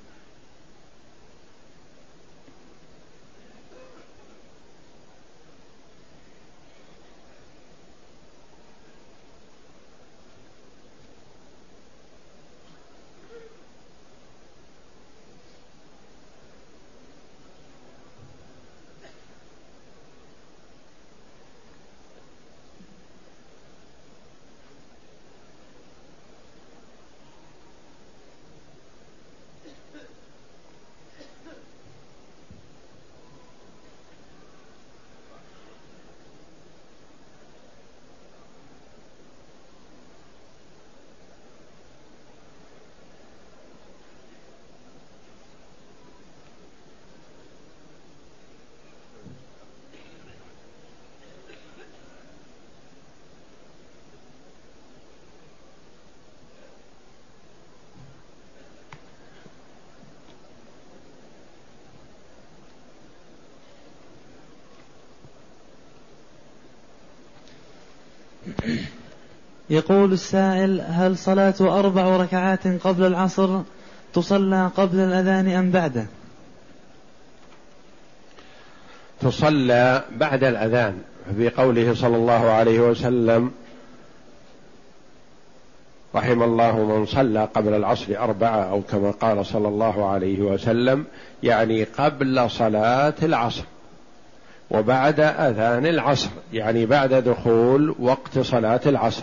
يقول 69.70 70.12
السائل 70.12 70.81
هل 70.81 71.18
صلاة 71.18 71.55
أربع 71.61 72.16
ركعات 72.16 72.66
قبل 72.66 73.07
العصر 73.07 73.61
تصلى 74.14 74.70
قبل 74.76 74.98
الأذان 74.98 75.48
أم 75.48 75.70
بعده؟ 75.70 76.07
تصلى 79.20 80.05
بعد 80.16 80.44
الأذان 80.44 80.98
في 81.37 81.48
قوله 81.48 81.94
صلى 81.94 82.16
الله 82.16 82.50
عليه 82.50 82.81
وسلم 82.81 83.50
رحم 86.14 86.42
الله 86.42 86.85
من 86.85 87.07
صلى 87.07 87.48
قبل 87.55 87.74
العصر 87.74 88.18
أربعة 88.18 88.61
أو 88.62 88.83
كما 88.83 89.11
قال 89.11 89.46
صلى 89.46 89.68
الله 89.68 90.11
عليه 90.11 90.40
وسلم 90.40 91.05
يعني 91.42 91.85
قبل 91.85 92.50
صلاة 92.50 93.14
العصر. 93.22 93.64
وبعد 94.70 95.20
أذان 95.20 95.87
العصر 95.87 96.30
يعني 96.52 96.87
بعد 96.87 97.14
دخول 97.14 97.94
وقت 97.98 98.38
صلاة 98.38 98.80
العصر. 98.87 99.22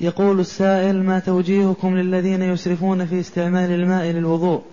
يقول 0.00 0.40
السائل 0.40 1.02
ما 1.02 1.18
توجيهكم 1.18 1.96
للذين 1.96 2.42
يسرفون 2.42 3.06
في 3.06 3.20
استعمال 3.20 3.70
الماء 3.70 4.04
للوضوء؟ 4.04 4.64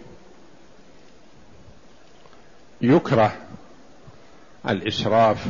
يكره 2.81 3.33
الإسراف 4.69 5.47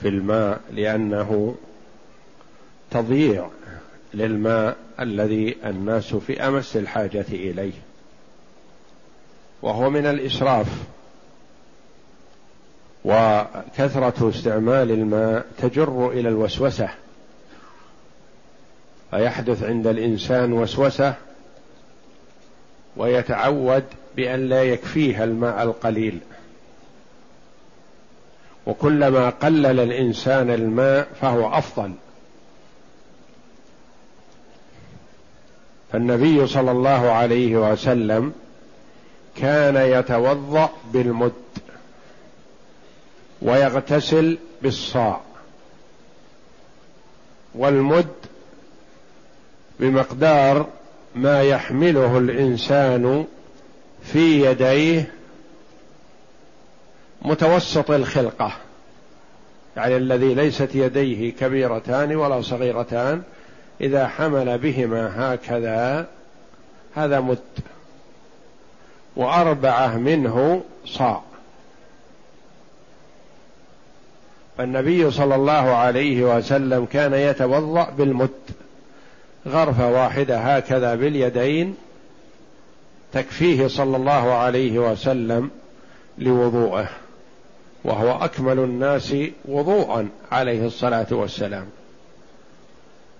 في 0.00 0.08
الماء 0.08 0.60
لأنه 0.72 1.54
تضييع. 2.90 3.48
للماء 4.14 4.76
الذي 5.00 5.56
الناس 5.64 6.14
في 6.14 6.46
أمس 6.48 6.76
الحاجة 6.76 7.24
إليه 7.28 7.72
وهو 9.62 9.90
من 9.90 10.06
الإسراف. 10.06 10.66
وكثرة 13.04 14.28
استعمال 14.30 14.90
الماء 14.90 15.46
تجر 15.58 16.08
إلى 16.10 16.28
الوسوسة 16.28 16.88
فيحدث 19.10 19.62
عند 19.62 19.86
الإنسان 19.86 20.52
وسوسة 20.52 21.14
ويتعود 22.96 23.84
بأن 24.16 24.48
لا 24.48 24.62
يكفيه 24.62 25.24
الماء 25.24 25.62
القليل. 25.62 26.18
وكلما 28.66 29.30
قلل 29.30 29.80
الإنسان 29.80 30.50
الماء 30.50 31.08
فهو 31.20 31.58
أفضل. 31.58 31.92
فالنبي 35.92 36.46
صلى 36.46 36.70
الله 36.70 37.10
عليه 37.10 37.72
وسلم 37.72 38.32
كان 39.36 39.76
يتوضأ 39.76 40.70
بالمد 40.92 41.32
ويغتسل 43.42 44.38
بالصاع 44.62 45.20
والمد 47.54 48.06
بمقدار 49.80 50.66
ما 51.14 51.42
يحمله 51.42 52.18
الإنسان 52.18 53.26
في 54.02 54.46
يديه 54.46 55.12
متوسط 57.22 57.90
الخلقة 57.90 58.52
يعني 59.76 59.96
الذي 59.96 60.34
ليست 60.34 60.74
يديه 60.74 61.32
كبيرتان 61.32 62.16
ولا 62.16 62.42
صغيرتان 62.42 63.22
إذا 63.80 64.08
حمل 64.08 64.58
بهما 64.58 65.12
هكذا 65.16 66.06
هذا 66.94 67.20
مد 67.20 67.38
وأربعة 69.16 69.96
منه 69.96 70.62
صاع. 70.86 71.22
فالنبي 74.58 75.10
صلى 75.10 75.34
الله 75.34 75.52
عليه 75.52 76.36
وسلم 76.36 76.84
كان 76.84 77.14
يتوضأ 77.14 77.90
بالمد 77.90 78.30
غرفة 79.48 79.90
واحدة 79.90 80.38
هكذا 80.38 80.94
باليدين 80.94 81.76
تكفيه 83.12 83.66
صلى 83.66 83.96
الله 83.96 84.32
عليه 84.32 84.78
وسلم 84.78 85.50
لوضوءه. 86.18 86.88
وهو 87.84 88.24
أكمل 88.24 88.58
الناس 88.58 89.14
وضوءا 89.44 90.08
عليه 90.32 90.66
الصلاة 90.66 91.06
والسلام. 91.10 91.66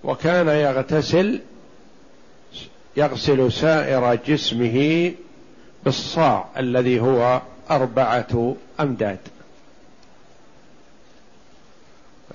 وكان 0.03 0.47
يغتسل 0.47 1.41
يغسل 2.97 3.51
سائر 3.51 4.15
جسمه 4.15 5.11
بالصاع 5.85 6.45
الذي 6.57 6.99
هو 6.99 7.41
أربعة 7.71 8.55
أمداد. 8.79 9.19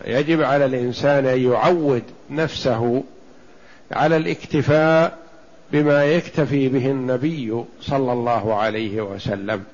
يجب 0.05 0.43
على 0.43 0.65
الإنسان 0.65 1.27
أن 1.27 1.41
يعود 1.41 2.03
نفسه 2.31 3.05
على 3.93 4.17
الاكتفاء 4.17 5.19
بما 5.73 6.05
يكتفي 6.05 6.69
به 6.69 6.87
النبي 6.87 7.65
صلى 7.81 8.13
الله 8.13 8.55
عليه 8.55 9.01
وسلم. 9.01 9.65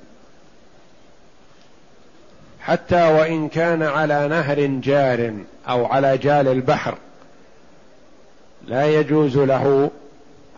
حتى 2.59 3.07
وإن 3.07 3.49
كان 3.49 3.83
على 3.83 4.27
نهر 4.27 4.65
جار 4.65 5.33
أو 5.69 5.85
على 5.85 6.17
جال 6.17 6.47
البحر 6.47 6.97
لا 8.67 8.85
يجوز 8.99 9.37
له 9.37 9.91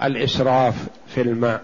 الإسراف 0.04 0.76
في 1.08 1.22
الماء. 1.22 1.62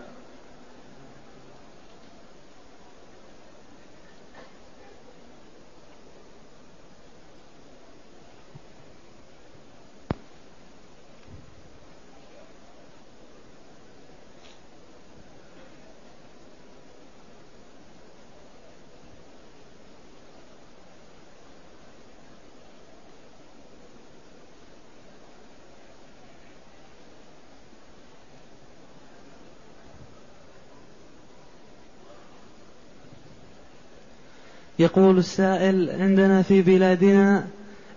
يقول 34.82 35.18
السائل 35.18 35.90
عندنا 36.00 36.42
في 36.42 36.62
بلادنا 36.62 37.48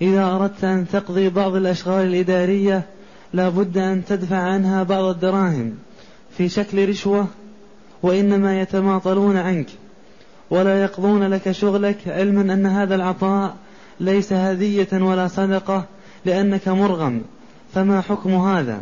إذا 0.03 0.25
أردت 0.25 0.64
أن 0.64 0.87
تقضي 0.92 1.29
بعض 1.29 1.55
الأشغال 1.55 2.07
الإدارية 2.07 2.83
لا 3.33 3.49
بد 3.49 3.79
أن 3.79 4.05
تدفع 4.05 4.37
عنها 4.37 4.83
بعض 4.83 5.05
الدراهم 5.05 5.75
في 6.38 6.49
شكل 6.49 6.88
رشوة 6.88 7.27
وإنما 8.03 8.61
يتماطلون 8.61 9.37
عنك 9.37 9.66
ولا 10.51 10.83
يقضون 10.83 11.23
لك 11.23 11.51
شغلك 11.51 11.99
علما 12.07 12.55
أن 12.55 12.66
هذا 12.66 12.94
العطاء 12.94 13.57
ليس 14.01 14.33
هدية 14.33 14.88
ولا 14.92 15.29
صدقة 15.29 15.85
لأنك 16.25 16.68
مرغم. 16.68 17.23
فما 17.75 18.01
حكم 18.01 18.35
هذا؟ 18.35 18.81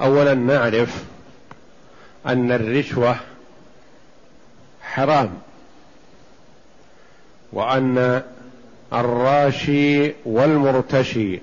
أولا 0.00 0.34
نعرف 0.34 1.04
أن 2.26 2.52
الرشوة 2.52 3.16
حرام. 4.94 5.30
وأن 7.52 8.22
الراشي 8.92 10.12
والمرتشي 10.24 11.40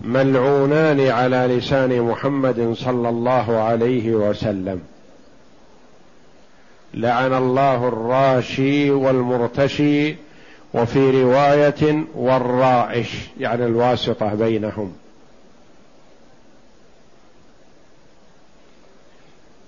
ملعونان 0.00 1.06
على 1.06 1.36
لسان 1.36 2.02
محمد 2.02 2.74
صلى 2.76 3.08
الله 3.08 3.58
عليه 3.58 4.10
وسلم. 4.10 4.80
لعن 6.94 7.34
الله 7.34 7.88
الراشي 7.88 8.90
والمرتشي 8.90 10.16
وفي 10.74 11.22
رواية 11.22 12.04
والرائش 12.14 13.10
يعني 13.40 13.66
الواسطة 13.66 14.34
بينهم. 14.34 14.92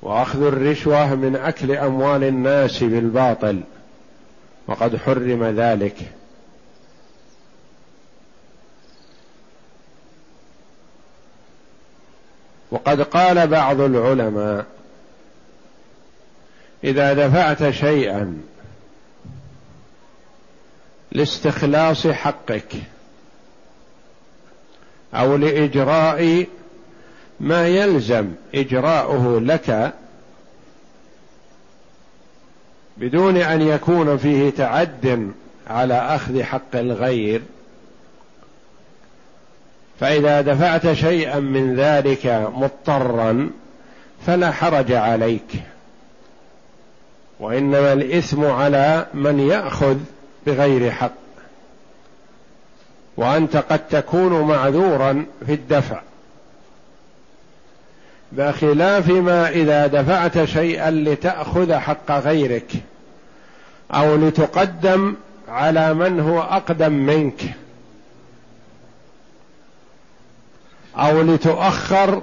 وأخذ 0.03 0.43
الرشوة 0.43 1.15
من 1.15 1.37
أكل 1.37 1.73
أموال 1.73 2.25
الناس 2.25 2.83
بالباطل. 2.83 3.63
وقد 4.67 4.97
حرم 4.97 5.45
ذلك. 5.45 5.97
وقد 12.71 13.03
قال 13.03 13.47
بعض 13.47 13.81
العلماء 13.81 14.67
إذا 16.85 17.13
دفعت 17.13 17.71
شيئا 17.71 18.43
لاستخلاص 21.13 22.07
حقك 22.07 22.75
أو 25.15 25.37
لإجراء 25.37 26.47
ما 27.43 27.69
يلزم 27.69 28.29
إجراؤه 28.55 29.41
لك 29.41 29.93
بدون 32.97 33.37
أن 33.37 33.63
يكون 33.63 34.17
فيه 34.17 34.51
تعد 34.51 35.33
على 35.67 35.95
أخذ 35.95 36.43
حق 36.43 36.75
الغير 36.77 37.43
فإذا 40.01 40.41
دفعت 40.41 40.93
شيئا 40.93 41.41
من 41.41 41.77
ذلك 41.77 42.49
مضطرا 42.55 43.51
فلا 44.27 44.51
حرج 44.51 44.93
عليك. 44.93 45.63
وإنما 47.41 47.93
الإثم 47.93 48.45
على 48.45 49.07
من 49.15 49.41
يأخذ 49.41 49.97
بغير 50.47 50.91
حق 50.91 51.13
وأنت 53.17 53.57
قد 53.57 53.89
تكون 53.89 54.41
معذورا 54.41 55.25
في 55.47 55.55
الدفع. 55.55 56.01
بخلاف 58.33 59.09
ما 59.09 59.49
إذا 59.49 59.87
دفعت 59.87 60.45
شيئا 60.45 60.91
لتأخذ 60.91 61.75
حق 61.75 62.11
غيرك 62.11 62.73
أو 63.95 64.17
لتقدم 64.17 65.15
على 65.49 65.95
من 65.95 66.21
هو 66.21 66.41
أقدم 66.41 66.93
منك 66.93 67.43
أو 70.97 71.23
لتؤخر 71.23 72.23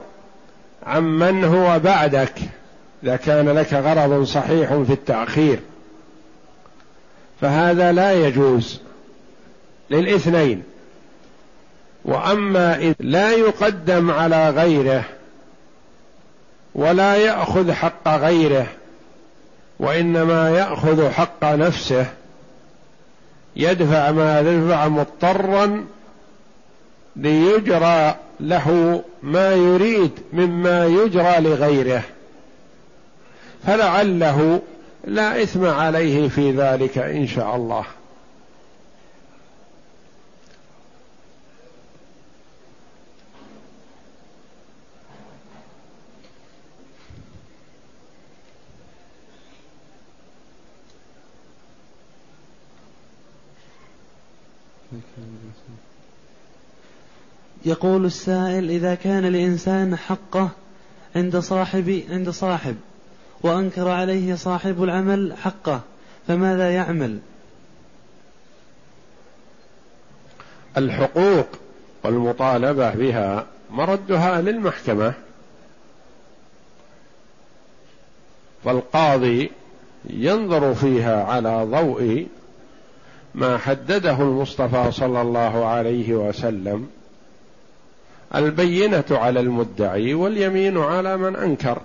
عمن 0.86 1.44
هو 1.44 1.80
بعدك 1.80 2.34
إذا 3.04 3.16
كان 3.16 3.50
لك 3.50 3.74
غرض 3.74 4.24
صحيح 4.24 4.74
في 4.74 4.94
التأخير. 4.94 5.60
فهذا 7.42 7.92
لا 7.92 8.28
يجوز 8.28 8.82
للاثنين. 9.90 10.64
وأما 12.06 12.78
إذ 12.78 12.94
لا 13.00 13.32
يقدم 13.32 14.12
على 14.12 14.50
غيره 14.50 15.04
ولا 16.76 17.16
يأخذ 17.16 17.72
حق 17.72 18.08
غيره 18.08 18.68
وإنما 19.80 20.50
يأخذ 20.50 21.10
حق 21.10 21.44
نفسه. 21.44 22.06
يدفع 23.56 24.12
ما 24.12 24.40
يدفع 24.40 24.88
مضطرا 24.88 25.86
ليجرى 27.16 28.16
له 28.40 29.02
ما 29.24 29.54
يريد 29.54 30.12
مما 30.34 30.86
يجرى 30.86 31.36
لغيره. 31.40 32.04
فلعله 33.68 34.62
لا 35.04 35.44
إثم 35.44 35.66
عليه 35.66 36.30
في 36.30 36.52
ذلك 36.52 36.98
إن 36.98 37.28
شاء 37.28 37.56
الله. 37.56 37.86
يقول 57.66 58.06
السائل 58.06 58.70
إذا 58.70 58.96
كان 58.96 59.26
الإنسان 59.26 59.96
حقه 59.96 60.50
عند 61.16 61.38
صاحب 61.38 62.04
عند 62.10 62.30
صاحب 62.30 62.76
وأنكر 63.42 63.88
عليه 63.88 64.36
صاحب 64.36 64.84
العمل 64.84 65.34
حقه 65.38 65.82
فماذا 66.28 66.74
يعمل؟ 66.74 67.20
الحقوق 70.78 71.48
والمطالبة 72.04 72.90
بها 72.90 73.46
مردها 73.72 74.42
للمحكمة 74.42 75.14
فالقاضي 78.64 79.52
ينظر 80.10 80.74
فيها 80.74 81.24
على 81.24 81.68
ضوء 81.72 82.28
ما 83.36 83.58
حدده 83.58 84.22
المصطفى 84.22 84.92
صلى 84.92 85.22
الله 85.22 85.66
عليه 85.66 86.14
وسلم 86.14 86.90
البينة 88.36 89.06
على 89.12 89.40
المدعي 89.40 90.14
واليمين 90.14 90.78
على 90.78 91.18
من 91.18 91.36
أنكر. 91.36 91.82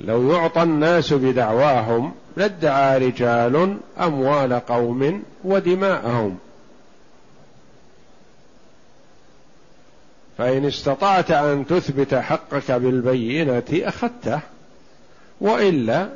لو 0.00 0.32
يعطى 0.32 0.62
الناس 0.62 1.12
بدعواهم 1.12 2.12
لادعى 2.36 2.98
رجال 2.98 3.76
أموال 4.00 4.52
قوم 4.52 5.22
ودماءهم. 5.44 6.38
فإن 10.38 10.64
استطعت 10.64 11.30
أن 11.30 11.66
تثبت 11.66 12.14
حقك 12.14 12.72
بالبينة 12.72 13.62
أخذته 13.72 14.40
وإلا 15.40 16.08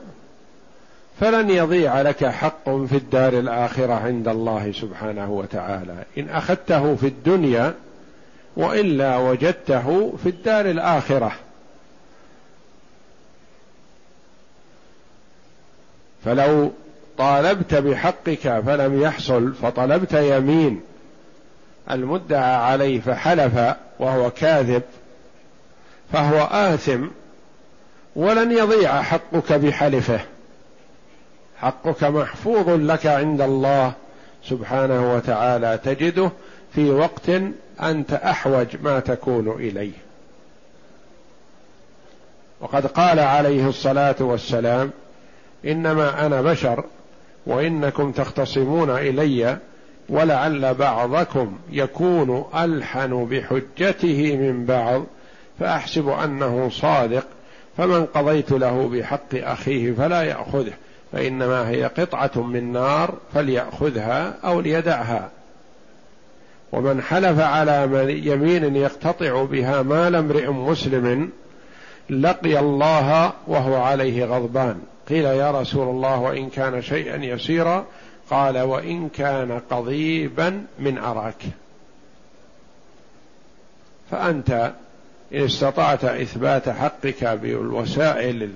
فلن 1.21 1.51
يضيع 1.51 2.01
لك 2.01 2.25
حق 2.25 2.65
في 2.65 2.97
الدار 2.97 3.39
الآخرة 3.39 3.93
عند 3.93 4.29
الله 4.29 4.73
سبحانه 4.73 5.31
وتعالى. 5.31 6.05
إن 6.19 6.29
أخذته 6.29 6.97
في 6.97 7.07
الدنيا 7.07 7.75
وإلا 8.57 9.17
وجدته 9.17 10.17
في 10.23 10.29
الدار 10.29 10.71
الآخرة. 10.71 11.33
فلو 16.25 16.73
طالبت 17.19 17.75
بحقك 17.75 18.61
فلم 18.67 19.03
يحصل 19.03 19.55
فطلبت 19.55 20.13
يمين. 20.13 20.81
المدعى 21.91 22.55
عليه 22.55 23.01
فحلف 23.01 23.77
وهو 23.99 24.31
كاذب 24.31 24.83
فهو 26.13 26.49
آثم 26.51 27.07
ولن 28.17 28.53
يضيع 28.53 29.03
حقك 29.03 29.53
بحلفه. 29.53 30.21
حقك 31.59 32.05
محفوظ 32.05 32.69
لك 32.69 33.07
عند 33.07 33.41
الله 33.41 33.93
سبحانه 34.45 35.15
وتعالى 35.15 35.79
تجده 35.85 36.31
في 36.77 36.91
وقت 36.91 37.31
أنت 37.83 38.13
أحوج 38.13 38.67
ما 38.83 39.01
تكون 39.01 39.49
إليه. 39.49 39.93
وقد 42.61 42.87
قال 42.87 43.19
عليه 43.19 43.69
الصلاة 43.69 44.17
والسلام 44.21 44.91
إنما 45.67 46.27
أنا 46.27 46.43
بشر 46.43 46.85
وإنكم 47.47 48.13
تختصمون 48.13 48.91
إلي 48.91 49.59
ولعل 50.09 50.75
بعضكم 50.75 51.59
يكون 51.71 52.45
ألحن 52.55 53.25
بحجته 53.25 54.37
من 54.37 54.65
بعض 54.65 55.05
فأحسب 55.61 56.09
أنه 56.09 56.71
صادق 56.73 57.27
فمن 57.77 58.07
قضيت 58.07 58.53
له 58.53 58.89
بحق 58.89 59.35
أخيه 59.35 59.93
فلا 59.93 60.23
يأخذه 60.23 60.73
فإنما 61.13 61.69
هي 61.69 61.85
قطعة 61.85 62.43
من 62.43 62.73
نار 62.73 63.15
فليأخذها 63.35 64.35
أو 64.45 64.61
ليدعها. 64.61 65.36
ومن 66.77 67.03
حلف 67.03 67.41
على 67.41 67.89
يمين 68.27 68.77
يقتطع 68.77 69.45
بها 69.45 69.83
مال 69.83 70.15
امرئ 70.15 70.51
مسلم 70.51 71.31
لقي 72.11 72.59
الله 72.59 73.33
وهو 73.47 73.75
عليه 73.75 74.25
غضبان. 74.25 74.81
قيل 75.09 75.25
يا 75.25 75.51
رسول 75.51 75.89
الله 75.89 76.21
وإن 76.21 76.51
كان 76.51 76.83
شيئا 76.83 77.17
يسيرا 77.25 77.87
قال 78.31 78.59
وإن 78.59 79.09
كان 79.09 79.61
قضيبا 79.71 80.65
من 80.79 80.99
أراك. 80.99 81.43
فأنت 84.11 84.73
إن 85.35 85.45
استطعت 85.45 86.05
إثبات 86.05 86.69
حقك 86.69 87.25
بالوسائل 87.25 88.51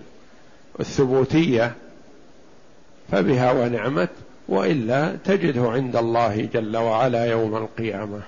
الثبوتية 0.81 1.73
فبها 3.13 3.53
ونعمت 3.53 4.11
وإلا 4.51 5.17
تجده 5.25 5.71
عند 5.71 5.97
الله 5.97 6.45
جل 6.45 6.77
وعلا 6.77 7.25
يوم 7.25 7.57
القيامة. 7.57 8.21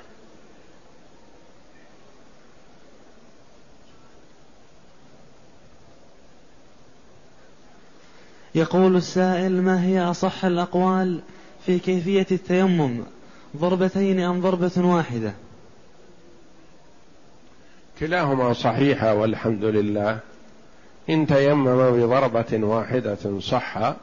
يقول 8.55 8.97
السائل 8.97 9.63
ما 9.63 9.85
هي 9.85 10.01
أصح 10.01 10.45
الأقوال 10.45 11.21
في 11.67 11.79
كيفية 11.79 12.27
التيمم؟ 12.33 13.03
ضربتين 13.57 14.21
أم 14.21 14.41
ضربة 14.41 14.73
واحدة؟ 14.77 15.33
كلاهما 18.01 18.53
صحيحه 18.53 19.15
والحمد 19.15 19.65
لله. 19.65 20.19
إن 21.11 21.27
تيمم 21.27 21.91
بضربة 21.91 22.67
واحدة 22.67 23.41
صح 23.41 23.95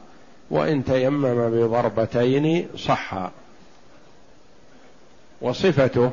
وإن 0.50 0.84
تيمم 0.84 1.50
بضربتين 1.50 2.68
صح. 2.76 3.30
وصفته 5.40 6.10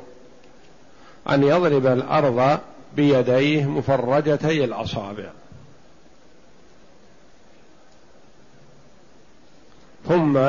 أن 1.30 1.44
يضرب 1.44 1.88
الأرض 1.88 2.60
بيديه 2.96 3.66
مفرجتي 3.66 4.64
الأصابع. 4.64 5.30
ثم 10.08 10.40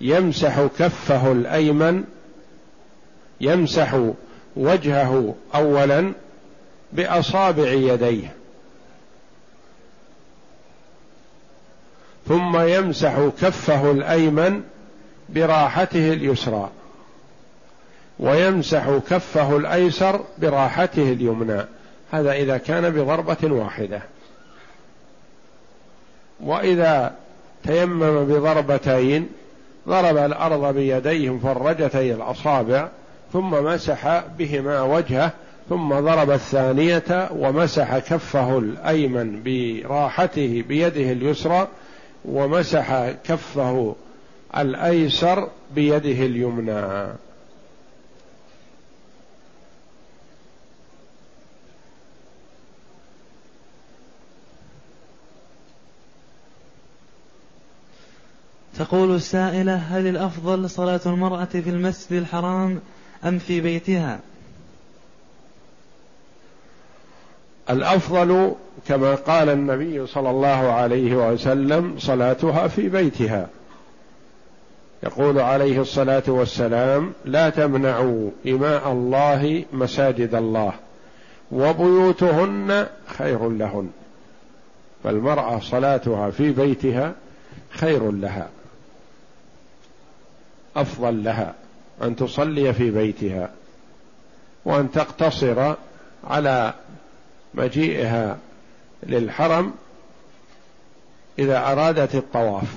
يمسح 0.00 0.66
كفه 0.78 1.32
الأيمن 1.32 2.04
يمسح 3.40 4.00
وجهه 4.56 5.34
اولا 5.54 6.12
بأصابع 6.92 7.68
يديه. 7.68 8.34
ثم 12.28 12.60
يمسح 12.60 13.18
كفه 13.42 13.90
الأيمن 13.90 14.62
براحته 15.28 16.12
اليسرى. 16.12 16.70
ويمسح 18.18 18.98
كفه 19.10 19.56
الأيسر 19.56 20.20
براحته 20.38 21.12
اليمنى. 21.12 21.62
هذا 22.12 22.32
إذا 22.32 22.58
كان 22.58 22.90
بضربة 22.90 23.36
واحدة. 23.42 24.02
وإذا 26.40 27.14
تيمم 27.64 28.24
بضربتين 28.24 29.28
ضرب 29.88 30.16
الأرض 30.16 30.74
بيديه 30.74 31.34
مفرجتي 31.34 32.14
الأصابع 32.14 32.88
ثم 33.32 33.50
مسح 33.50 34.22
بهما 34.38 34.82
وجهه 34.82 35.32
ثم 35.68 35.88
ضرب 35.94 36.30
الثانية 36.30 37.28
ومسح 37.32 37.98
كفه 37.98 38.58
الأيمن 38.58 39.42
براحته 39.42 40.64
بيده 40.68 41.12
اليسرى 41.12 41.68
ومسح 42.24 43.10
كفه 43.24 43.96
الأيسر 44.56 45.48
بيده 45.74 46.26
اليمنى. 46.26 47.14
تقول 58.78 59.14
السائلة 59.14 59.76
هل 59.76 60.06
الأفضل 60.06 60.70
صلاة 60.70 61.00
المرأة 61.06 61.44
في 61.44 61.70
المسجد 61.70 62.12
الحرام 62.12 62.80
أم 63.24 63.38
في 63.38 63.60
بيتها؟ 63.60 64.20
الأفضل 67.70 68.54
كما 68.88 69.14
قال 69.14 69.48
النبي 69.48 70.06
صلى 70.06 70.30
الله 70.30 70.72
عليه 70.72 71.14
وسلم 71.32 71.94
صلاتها 71.98 72.68
في 72.68 72.88
بيتها. 72.88 73.48
يقول 75.02 75.38
عليه 75.38 75.80
الصلاة 75.80 76.22
والسلام 76.28 77.12
لا 77.24 77.50
تمنعوا 77.50 78.30
إماء 78.46 78.92
الله 78.92 79.64
مساجد 79.72 80.34
الله 80.34 80.72
وبيوتهن 81.52 82.86
خير 83.06 83.48
لهن 83.48 83.90
فالمرأة 85.04 85.60
صلاتها 85.60 86.30
في 86.30 86.50
بيتها 86.50 87.12
خير 87.70 88.10
لها 88.10 88.48
أفضل 90.76 91.24
لها 91.24 91.54
أن 92.02 92.16
تصلي 92.16 92.74
في 92.74 92.90
بيتها 92.90 93.50
وأن 94.64 94.92
تقتصر 94.92 95.74
على 96.24 96.74
مجيئها 97.54 98.38
للحرم 99.06 99.72
إذا 101.38 101.58
أرادت 101.72 102.14
الطواف 102.14 102.68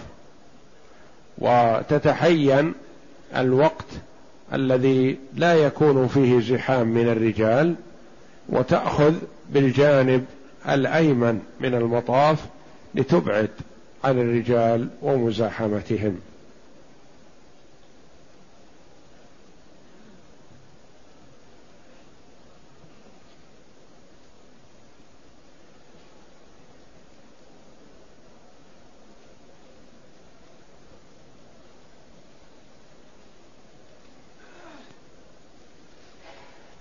وتتحين 1.38 2.73
الوقت 3.36 3.86
الذي 4.53 5.17
لا 5.36 5.55
يكون 5.55 6.07
فيه 6.07 6.39
زحام 6.39 6.88
من 6.88 7.09
الرجال 7.09 7.75
وتأخذ 8.49 9.13
بالجانب 9.49 10.25
الأيمن 10.69 11.41
من 11.59 11.73
المطاف 11.73 12.45
لتبعد 12.95 13.49
عن 14.03 14.19
الرجال 14.19 14.88
ومزاحمتهم. 15.01 16.19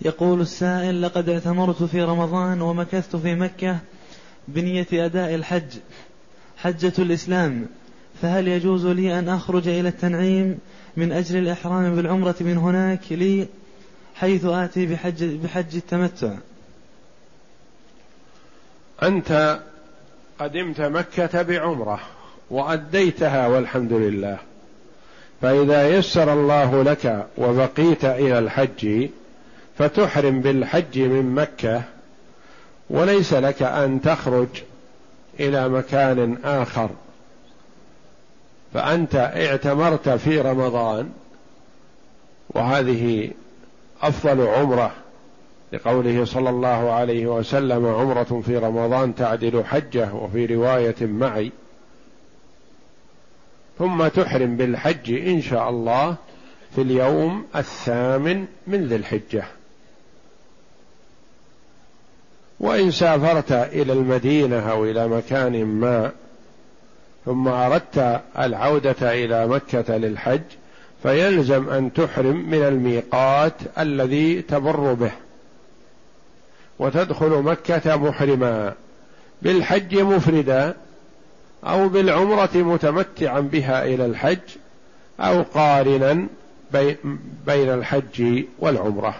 يقول 0.07 0.41
السائل 0.41 1.03
لقد 1.03 1.29
اعتمرت 1.29 1.83
في 1.83 2.03
رمضان 2.03 2.61
ومكثت 2.61 3.17
في 3.17 3.35
مكة 3.35 3.79
بنية 4.49 4.87
أداء 4.93 5.35
الحج 5.35 5.79
حجة 6.57 6.93
الإسلام. 6.99 7.67
فهل 8.23 8.49
يجوز 8.49 8.87
لي 8.87 9.19
أن 9.19 9.29
أخرج 9.29 9.69
إلى 9.69 9.89
التنعيم 9.89 10.59
من 10.97 11.13
أجل 11.13 11.39
الإحرام 11.39 11.97
بالعمرة 11.97 12.35
من 12.41 12.57
هناك 12.57 13.01
لي 13.11 13.47
حيث 14.15 14.45
آتي 14.45 14.87
بحج, 14.87 15.25
بحج 15.25 15.77
التمتع؟ 15.77 16.35
أنت 19.03 19.61
قدمت 20.39 20.81
مكة 20.81 21.43
بعمرة 21.43 22.01
وأديتها 22.51 23.47
والحمد 23.47 23.93
لله. 23.93 24.39
فإذا 25.43 25.89
يسر 25.89 26.33
الله 26.33 26.83
لك 26.83 27.27
وبقيت 27.39 28.05
إلى 28.05 28.39
الحج 28.39 29.09
فتحرم 29.79 30.41
بالحج 30.41 30.99
من 30.99 31.35
مكة 31.35 31.83
وليس 32.91 33.35
لك 33.35 33.63
أن 33.63 34.01
تخرج 34.01 34.49
إلى 35.41 35.69
مكان 35.69 36.39
آخر. 36.45 36.91
فأنت 38.75 39.15
اعتمرت 39.15 40.09
في 40.09 40.41
رمضان 40.41 41.11
وهذه 42.51 43.31
أفضل 44.03 44.47
عمرة 44.47 44.93
لقوله 45.73 46.25
صلى 46.25 46.51
الله 46.51 46.93
عليه 46.93 47.27
وسلم 47.27 47.87
عمرة 47.87 48.43
في 48.47 48.59
رمضان 48.59 49.15
تعدل 49.15 49.65
حجه 49.65 50.15
وفي 50.15 50.47
رواية 50.47 50.97
معي. 51.01 51.53
ثم 53.79 54.09
تحرم 54.09 54.57
بالحج 54.57 55.13
إن 55.29 55.43
شاء 55.43 55.71
الله 55.71 56.17
في 56.75 56.83
اليوم 56.83 57.47
الثامن 57.57 58.47
من 58.67 58.87
ذي 58.87 58.97
الحجة. 58.97 59.45
وإن 62.61 62.91
سافرت 62.91 63.53
إلى 63.53 63.93
المدينة 63.93 64.71
أو 64.71 64.85
إلى 64.85 65.09
مكان 65.09 65.65
ما 65.65 66.13
ثم 67.25 67.49
أردت 67.49 68.21
العودة 68.39 69.25
إلى 69.25 69.47
مكة 69.47 69.97
للحج 69.97 70.41
فيلزم 71.03 71.69
أن 71.71 71.93
تحرم 71.93 72.51
من 72.51 72.63
الميقات 72.63 73.55
الذي 73.79 74.43
تمر 74.43 74.93
به. 74.93 75.13
وتدخل 76.79 77.31
مكة 77.31 77.97
محرما 77.97 78.73
بالحج 79.43 79.99
مفردا 79.99 80.75
أو 81.65 81.89
بالعمرة 81.89 82.51
متمتعا 82.55 83.41
بها 83.41 83.85
إلى 83.85 84.07
الحج 84.07 84.39
أو 85.21 85.43
قارنا 85.43 86.27
بين 87.47 87.69
الحج 87.71 88.45
والعمرة. 88.59 89.15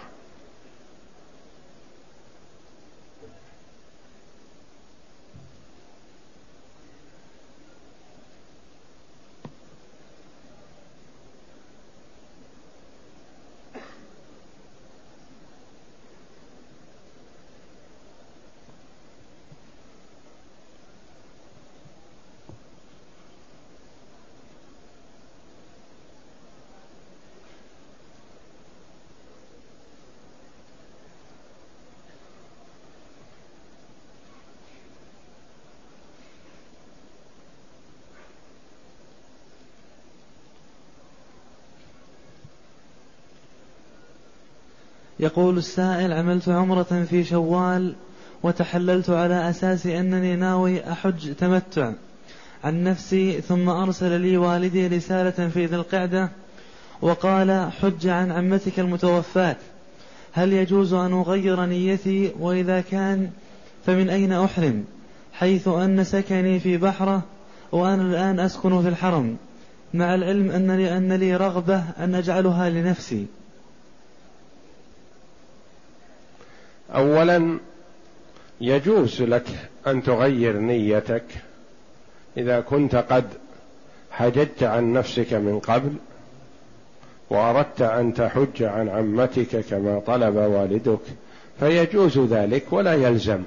يقول 45.19 45.57
السائل 45.57 46.13
عملت 46.13 46.49
عمرة 46.49 47.05
في 47.09 47.23
شوال 47.23 47.95
وتحللت 48.43 49.09
على 49.09 49.49
أساس 49.49 49.85
أنني 49.85 50.35
ناوي 50.35 50.91
أحج 50.91 51.33
تمتع 51.33 51.93
عن 52.63 52.83
نفسي 52.83 53.41
ثم 53.41 53.69
أرسل 53.69 54.21
لي 54.21 54.37
والدي 54.37 54.87
رسالة 54.87 55.49
في 55.49 55.65
ذي 55.65 55.75
القعدة 55.75 56.29
وقال 57.01 57.71
حج 57.81 58.07
عن 58.07 58.31
عمتك 58.31 58.79
المتوفاة. 58.79 59.55
هل 60.33 60.53
يجوز 60.53 60.93
أن 60.93 61.13
أغير 61.13 61.65
نيتي 61.65 62.31
وإذا 62.39 62.81
كان 62.81 63.29
فمن 63.85 64.09
أين 64.09 64.33
أحرم 64.33 64.83
حيث 65.33 65.67
أن 65.67 66.03
سكني 66.03 66.59
في 66.59 66.77
بحرة 66.77 67.23
وأنا 67.71 68.01
الآن 68.01 68.39
أسكن 68.39 68.81
في 68.81 68.87
الحرم 68.87 69.37
مع 69.93 70.15
العلم 70.15 70.51
أن 70.51 71.11
لي, 71.11 71.35
رغبة 71.35 71.83
أن 71.99 72.15
أجعلها 72.15 72.69
لنفسي. 72.69 73.25
اولا 76.95 77.59
يجوز 78.61 79.21
لك 79.21 79.47
أن 79.87 80.03
تغير 80.03 80.57
نيتك. 80.57 81.23
إذا 82.37 82.59
كنت 82.59 82.95
قد 82.95 83.25
حججت 84.11 84.63
عن 84.63 84.93
نفسك 84.93 85.33
من 85.33 85.59
قبل 85.59 85.93
وأردت 87.29 87.81
أن 87.81 88.13
تحج 88.13 88.63
عن 88.63 88.89
عمتك 88.89 89.65
كما 89.65 90.01
طلب 90.07 90.35
والدك 90.35 90.99
فيجوز 91.59 92.19
ذلك 92.19 92.63
ولا 92.71 92.93
يلزم. 92.93 93.43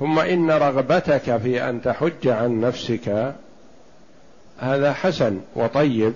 ثم 0.00 0.18
إن 0.18 0.50
رغبتك 0.50 1.36
في 1.36 1.68
أن 1.68 1.82
تحج 1.82 2.28
عن 2.28 2.60
نفسك 2.60 3.34
هذا 4.58 4.92
حسن 4.92 5.40
وطيب 5.56 6.14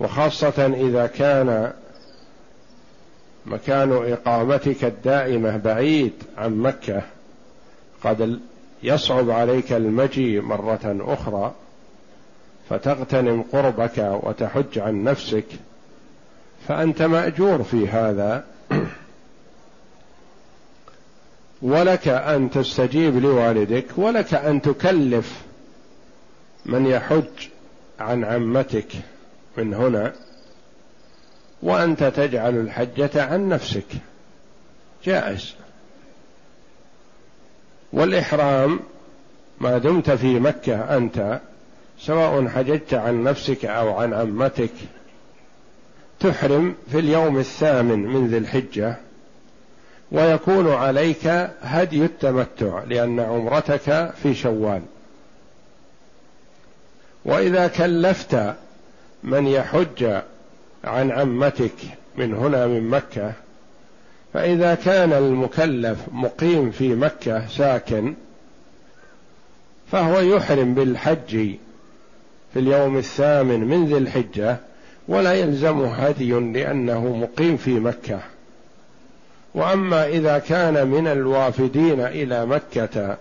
وخاصة 0.00 0.66
إذا 0.66 1.06
كان 1.06 1.72
مكان 3.46 4.12
إقامتك 4.12 4.84
الدائمة 4.84 5.56
بعيد 5.56 6.12
عن 6.36 6.56
مكة. 6.56 7.02
قد 8.04 8.40
يصعب 8.82 9.30
عليك 9.30 9.72
المجيء 9.72 10.40
مرة 10.40 10.96
أخرى 11.00 11.54
فتغتنم 12.70 13.44
قربك 13.52 13.98
وتحج 14.22 14.78
عن 14.78 15.04
نفسك. 15.04 15.44
فأنت 16.68 17.02
مأجور 17.02 17.62
في 17.62 17.88
هذا. 17.88 18.44
ولك 21.62 22.08
أن 22.08 22.50
تستجيب 22.50 23.16
لوالدك 23.16 23.86
ولك 23.96 24.34
أن 24.34 24.62
تكلف 24.62 25.42
من 26.66 26.86
يحج 26.86 27.48
عن 28.00 28.24
عمتك 28.24 28.88
من 29.56 29.74
هنا. 29.74 30.12
وأنت 31.62 32.04
تجعل 32.04 32.56
الحجة 32.56 33.24
عن 33.24 33.48
نفسك. 33.48 33.86
جائز. 35.04 35.54
والإحرام 37.92 38.80
ما 39.60 39.78
دمت 39.78 40.10
في 40.10 40.40
مكة 40.40 40.96
أنت 40.96 41.40
سواء 42.00 42.48
حججت 42.48 42.94
عن 42.94 43.22
نفسك 43.22 43.64
أو 43.64 43.96
عن 43.96 44.14
عمتك 44.14 44.70
تحرم 46.20 46.74
في 46.90 46.98
اليوم 46.98 47.38
الثامن 47.38 47.98
من 47.98 48.28
ذي 48.28 48.38
الحجة 48.38 48.96
ويكون 50.12 50.72
عليك 50.72 51.26
هدي 51.62 52.04
التمتع 52.04 52.82
لأن 52.84 53.20
عمرتك 53.20 54.12
في 54.22 54.34
شوال. 54.34 54.82
وإذا 57.24 57.68
كلفت 57.68 58.54
من 59.22 59.46
يحج 59.46 60.20
عن 60.84 61.10
عمتك 61.10 61.74
من 62.18 62.34
هنا 62.34 62.66
من 62.66 62.90
مكة 62.90 63.32
فإذا 64.34 64.74
كان 64.74 65.12
المكلف 65.12 65.98
مقيم 66.12 66.70
في 66.70 66.94
مكة 66.94 67.46
ساكن 67.46 68.14
فهو 69.92 70.20
يحرم 70.20 70.74
بالحج 70.74 71.30
في 72.52 72.60
اليوم 72.60 72.96
الثامن 72.96 73.60
من 73.60 73.86
ذي 73.86 73.98
الحجة 73.98 74.56
ولا 75.08 75.34
يلزمه 75.34 75.94
هدي 75.94 76.32
لأنه 76.32 77.16
مقيم 77.16 77.56
في 77.56 77.80
مكة. 77.80 78.20
وأما 79.54 80.06
إذا 80.06 80.38
كان 80.38 80.86
من 80.86 81.06
الوافدين 81.06 82.00
إلى 82.00 82.46
مكة 82.46 83.16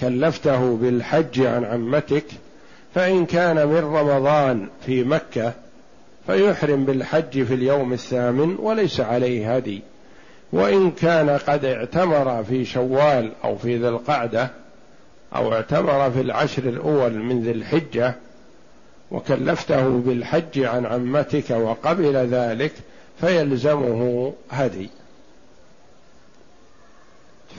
وكلفته 0.00 0.76
بالحج 0.76 1.40
عن 1.40 1.64
عمتك 1.64 2.24
فإن 2.94 3.26
كان 3.26 3.68
من 3.68 3.76
رمضان 3.76 4.68
في 4.86 5.04
مكة 5.04 5.52
فيحرم 6.26 6.84
بالحج 6.84 7.42
في 7.42 7.54
اليوم 7.54 7.92
الثامن 7.92 8.56
وليس 8.58 9.00
عليه 9.00 9.56
هدي. 9.56 9.82
وإن 10.52 10.90
كان 10.90 11.30
قد 11.30 11.64
اعتمر 11.64 12.44
في 12.44 12.64
شوال 12.64 13.32
أو 13.44 13.56
في 13.56 13.76
ذي 13.76 13.88
القعدة 13.88 14.50
أو 15.36 15.52
اعتمر 15.52 16.10
في 16.10 16.20
العشر 16.20 16.62
الأول 16.62 17.12
من 17.12 17.42
ذي 17.42 17.50
الحجة 17.50 18.14
وكلفته 19.10 19.88
بالحج 19.88 20.58
عن 20.58 20.86
عمتك 20.86 21.50
وقبل 21.50 22.16
ذلك 22.16 22.72
فيلزمه 23.20 24.32
هدي. 24.50 24.88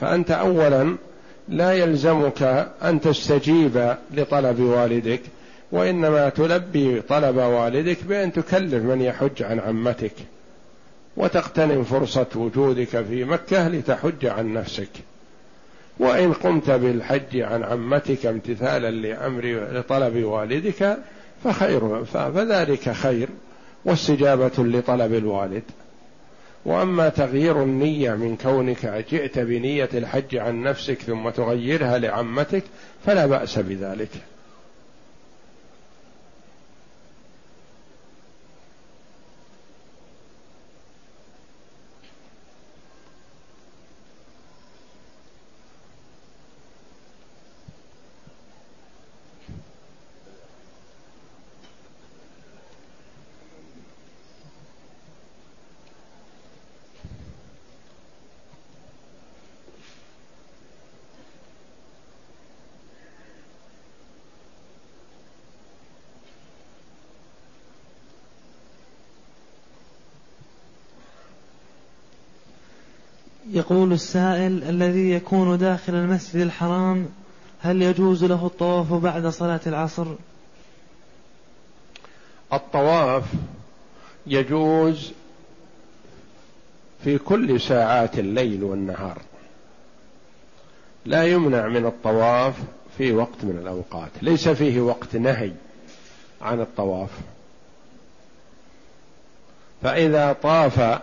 فأنت 0.00 0.30
أولا 0.30 0.96
لا 1.52 1.72
يلزمك 1.72 2.42
أن 2.82 3.00
تستجيب 3.00 3.96
لطلب 4.14 4.60
والدك 4.60 5.20
وإنما 5.72 6.28
تلبي 6.28 7.00
طلب 7.00 7.36
والدك 7.36 8.04
بأن 8.04 8.32
تكلف 8.32 8.84
من 8.84 9.00
يحج 9.00 9.42
عن 9.42 9.60
عمتك 9.60 10.12
وتغتنم 11.16 11.84
فرصة 11.84 12.26
وجودك 12.34 13.02
في 13.02 13.24
مكة 13.24 13.68
لتحج 13.68 14.26
عن 14.26 14.52
نفسك. 14.52 14.88
وإن 15.98 16.32
قمت 16.32 16.70
بالحج 16.70 17.40
عن 17.40 17.62
عمتك 17.62 18.26
امتثالا 18.26 18.90
لأمر 18.90 19.68
لطلب 19.72 20.24
والدك 20.24 20.98
فخير 21.44 22.04
فذلك 22.04 22.92
خير 22.92 23.28
واستجابة 23.84 24.52
لطلب 24.58 25.14
الوالد. 25.14 25.62
وأما 26.64 27.08
تغيير 27.08 27.62
النية 27.62 28.10
من 28.14 28.36
كونك 28.36 29.04
جئت 29.10 29.38
بنية 29.38 29.88
الحج 29.94 30.36
عن 30.36 30.62
نفسك 30.62 30.98
ثم 31.02 31.28
تغيرها 31.28 31.98
لعمتك 31.98 32.64
فلا 33.06 33.26
بأس 33.26 33.58
بذلك. 33.58 34.10
السائل 73.92 74.64
الذي 74.64 75.10
يكون 75.10 75.58
داخل 75.58 75.94
المسجد 75.94 76.40
الحرام 76.40 77.08
هل 77.60 77.82
يجوز 77.82 78.24
له 78.24 78.46
الطواف 78.46 78.92
بعد 78.92 79.26
صلاة 79.26 79.60
العصر؟ 79.66 80.06
الطواف 82.52 83.24
يجوز 84.26 85.12
في 87.04 87.18
كل 87.18 87.60
ساعات 87.60 88.18
الليل 88.18 88.64
والنهار 88.64 89.18
لا 91.06 91.24
يمنع 91.24 91.68
من 91.68 91.86
الطواف 91.86 92.54
في 92.98 93.12
وقت 93.12 93.44
من 93.44 93.58
الأوقات 93.62 94.10
ليس 94.22 94.48
فيه 94.48 94.80
وقت 94.80 95.16
نهي 95.16 95.52
عن 96.42 96.60
الطواف 96.60 97.10
فإذا 99.82 100.32
طاف 100.32 101.02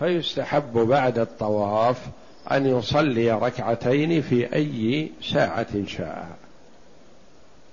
فيستحب 0.00 0.72
بعد 0.72 1.18
الطواف 1.18 1.96
أن 2.52 2.66
يصلي 2.66 3.32
ركعتين 3.32 4.22
في 4.22 4.54
أي 4.54 5.10
ساعة 5.32 5.86
شاء. 5.86 6.28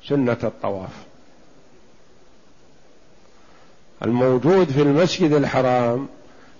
سنة 0.08 0.38
الطواف. 0.44 0.90
الموجود 4.04 4.70
في 4.70 4.82
المسجد 4.82 5.32
الحرام 5.32 6.08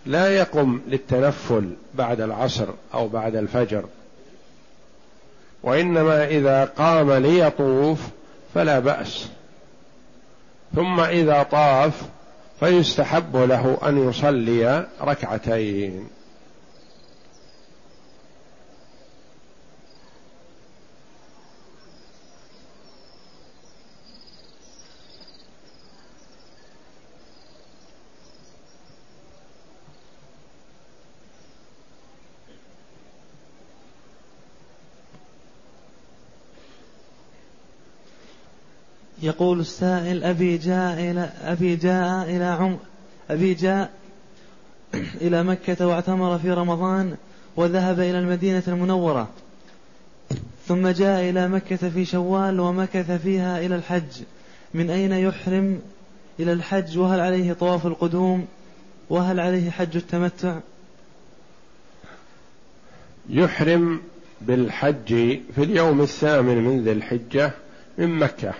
لا 0.06 0.36
يقم 0.36 0.82
للتنفل 0.88 1.74
بعد 1.94 2.22
العصر 2.22 2.68
أو 2.94 3.08
بعد 3.08 3.36
الفجر. 3.36 3.84
وإنما 5.64 6.28
إذا 6.28 6.66
قام 6.66 7.12
ليطوف 7.12 8.00
فلا 8.54 8.80
بأس. 8.80 9.28
ثم 10.76 11.00
إذا 11.00 11.44
طاف 11.44 12.02
فيستحب 12.60 13.36
له 13.36 13.78
أن 13.88 14.10
يصلي 14.10 14.88
ركعتين. 15.02 16.08
يقول 39.28 39.60
السائل 39.60 40.24
أبي 40.24 40.58
جاء 40.58 41.00
إلى 41.00 41.30
أبي 41.44 41.76
جاء 41.76 42.24
إلى 42.24 42.44
عم 42.44 42.78
أبي 43.30 43.54
جاء 43.54 43.92
إلى 45.22 45.44
مكة 45.44 45.88
واعتمر 45.88 46.38
في 46.38 46.52
رمضان 46.52 47.16
وذهب 47.56 48.00
إلى 48.00 48.20
المدينة 48.20 48.64
المنورة 48.68 49.30
ثم 50.68 50.88
جاء 50.88 51.30
إلى 51.30 51.48
مكة 51.48 51.90
في 51.90 52.06
شوال 52.06 52.60
ومكث 52.60 53.12
فيها 53.12 53.60
إلى 53.60 53.76
الحج. 53.76 54.24
من 54.74 54.90
أين 54.90 55.12
يحرم 55.12 55.82
إلى 56.40 56.54
الحج؟ 56.54 56.98
وهل 56.98 57.20
عليه 57.20 57.54
طواف 57.54 57.86
القدوم؟ 57.88 58.48
وهل 59.10 59.40
عليه 59.40 59.70
حج 59.70 59.96
التمتع؟ 59.98 60.60
يحرم 63.30 64.02
بالحج 64.42 65.08
في 65.56 65.64
اليوم 65.64 66.02
الثامن 66.02 66.64
من 66.64 66.84
ذي 66.84 66.92
الحجة 66.92 67.52
من 67.98 68.08
مكة. 68.08 68.54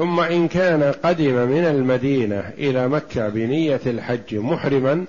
ثم 0.00 0.20
إن 0.20 0.48
كان 0.48 0.82
قدم 0.82 1.34
من 1.48 1.64
المدينة 1.64 2.50
إلى 2.58 2.88
مكة 2.88 3.28
بنية 3.28 3.80
الحج 3.86 4.34
محرما 4.34 5.04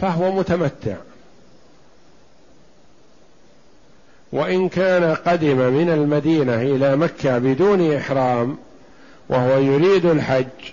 فهو 0.00 0.32
متمتع. 0.32 0.96
وإن 4.32 4.68
كان 4.68 5.14
قدم 5.14 5.56
من 5.56 5.90
المدينة 5.90 6.62
إلى 6.62 6.96
مكة 6.96 7.38
بدون 7.38 7.92
إحرام 7.92 8.56
وهو 9.28 9.58
يريد 9.58 10.06
الحج 10.06 10.72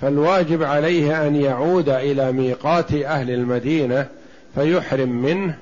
فالواجب 0.00 0.62
عليه 0.62 1.26
أن 1.26 1.36
يعود 1.36 1.88
إلى 1.88 2.32
ميقات 2.32 2.92
أهل 2.92 3.30
المدينة 3.30 4.06
فيحرم 4.54 5.22
منه 5.22 5.58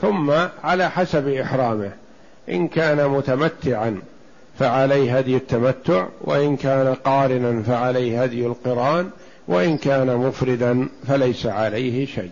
ثم 0.00 0.30
على 0.64 0.90
حسب 0.90 1.28
إحرامه 1.28 1.92
إن 2.48 2.68
كان 2.68 3.08
متمتعا. 3.08 4.02
فعليه 4.60 5.18
هدي 5.18 5.36
التمتع 5.36 6.08
وإن 6.20 6.56
كان 6.56 6.94
قارنا 6.94 7.62
فعليه 7.62 8.22
هدي 8.22 8.46
القران 8.46 9.10
وإن 9.48 9.76
كان 9.76 10.16
مفردا 10.16 10.88
فليس 11.06 11.46
عليه 11.46 12.06
شيء. 12.06 12.30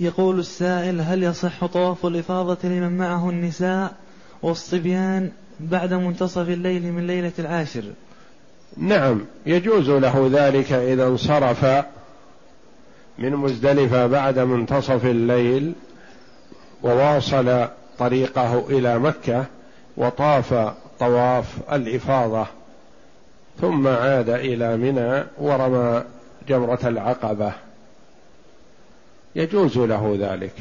يقول 0.00 0.38
السائل 0.38 1.00
هل 1.00 1.22
يصح 1.22 1.66
طواف 1.66 2.06
الإفاضة 2.06 2.68
لمن 2.68 2.98
معه 2.98 3.30
النساء 3.30 3.94
والصبيان 4.42 5.32
بعد 5.60 5.92
منتصف 5.92 6.48
الليل 6.48 6.92
من 6.92 7.06
ليلة 7.06 7.32
العاشر؟ 7.38 7.84
نعم 8.76 9.24
يجوز 9.46 9.90
له 9.90 10.30
ذلك 10.32 10.72
إذا 10.72 11.06
انصرف 11.06 11.64
من 13.18 13.36
مزدلفة 13.36 14.06
بعد 14.06 14.38
منتصف 14.38 15.04
الليل 15.04 15.72
وواصل 16.82 17.68
طريقه 17.98 18.66
إلى 18.68 18.98
مكة 18.98 19.44
وطاف 19.96 20.74
طواف 21.00 21.72
الإفاضة 21.72 22.46
ثم 23.60 23.88
عاد 23.88 24.28
إلى 24.28 24.76
منى 24.76 25.24
ورمى 25.38 26.04
جمرة 26.48 26.78
العقبة. 26.84 27.52
يجوز 29.36 29.78
له 29.78 30.16
ذلك. 30.20 30.52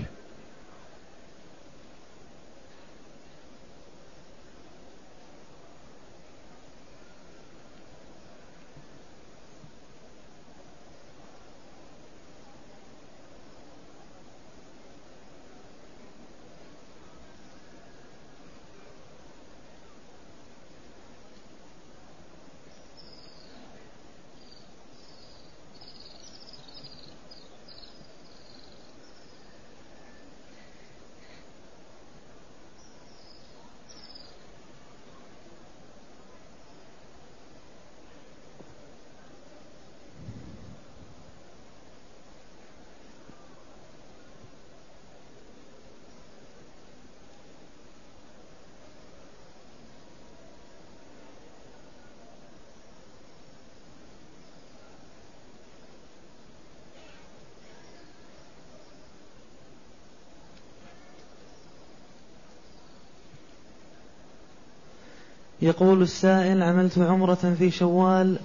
يقول 65.66 66.02
السائل 66.02 66.64
عملت 66.64 66.98
عمرة 66.98 67.56
في 67.60 67.72
شوال 67.72 68.38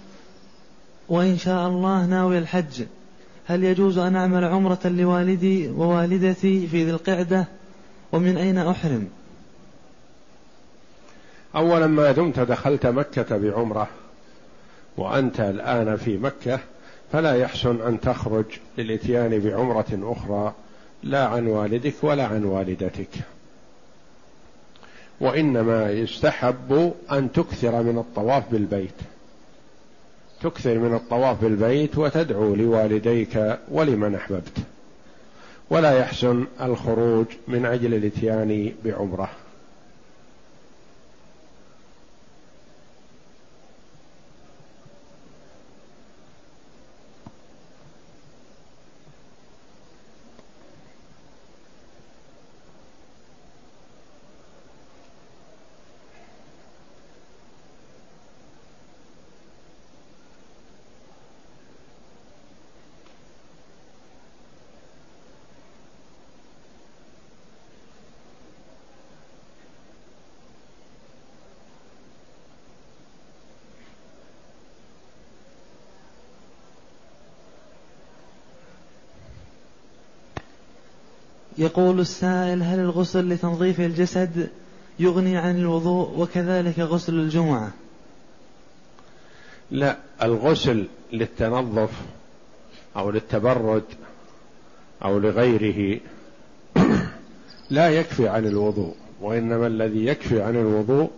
وإن 1.08 1.38
شاء 1.38 1.68
الله 1.68 2.06
ناوي 2.06 2.38
الحج. 2.38 2.82
هل 3.46 3.64
يجوز 3.64 3.98
أن 3.98 4.16
أعمل 4.16 4.44
عمرة 4.44 4.78
لوالدي 4.84 5.68
ووالدتي 5.68 6.66
في 6.66 6.84
ذي 6.84 6.90
القعدة؟ 6.90 7.46
ومن 8.12 8.36
أين 8.36 8.58
أحرم؟ 8.58 9.08
أولا 11.56 11.86
ما 11.86 12.12
دمت 12.12 12.40
دخلت 12.40 12.86
مكة 12.86 13.36
بعمرة 13.36 13.88
وأنت 14.96 15.40
الآن 15.40 15.96
في 15.96 16.16
مكة 16.16 16.60
فلا 17.12 17.36
يحسن 17.36 17.80
أن 17.80 18.00
تخرج 18.00 18.44
للإتيان 18.78 19.38
بعمرة 19.38 19.98
أخرى 20.02 20.54
لا 21.02 21.26
عن 21.26 21.46
والدك 21.46 21.94
ولا 22.02 22.26
عن 22.26 22.44
والدتك. 22.44 23.08
وإنما 25.20 25.90
يستحب 25.90 26.92
أن 27.12 27.32
تكثر 27.32 27.82
من 27.82 27.98
الطواف 27.98 28.44
بالبيت. 28.52 28.94
تكثر 30.42 30.78
من 30.78 30.94
الطواف 30.94 31.42
بالبيت 31.42 31.98
وتدعو 31.98 32.54
لوالديك 32.54 33.58
ولمن 33.68 34.14
أحببت. 34.14 34.58
ولا 35.70 35.98
يحسن 35.98 36.46
الخروج 36.60 37.26
من 37.48 37.66
أجل 37.66 37.94
الإتيان 37.94 38.72
بعمرة. 38.84 39.30
يقول 81.70 82.00
السائل 82.00 82.62
هل 82.62 82.78
الغسل 82.78 83.28
لتنظيف 83.28 83.80
الجسد 83.80 84.48
يغني 84.98 85.36
عن 85.36 85.58
الوضوء 85.58 86.18
وكذلك 86.18 86.78
غسل 86.78 87.14
الجمعة؟ 87.14 87.70
لا 89.70 89.96
الغسل 90.22 90.86
للتنظف 91.12 91.90
أو 92.96 93.10
للتبرد 93.10 93.84
أو 95.04 95.18
لغيره 95.18 96.00
لا 97.70 97.88
يكفي 97.90 98.28
عن 98.28 98.46
الوضوء 98.46 98.94
وإنما 99.20 99.66
الذي 99.66 100.06
يكفي 100.06 100.42
عن 100.42 100.56
الوضوء 100.56 101.10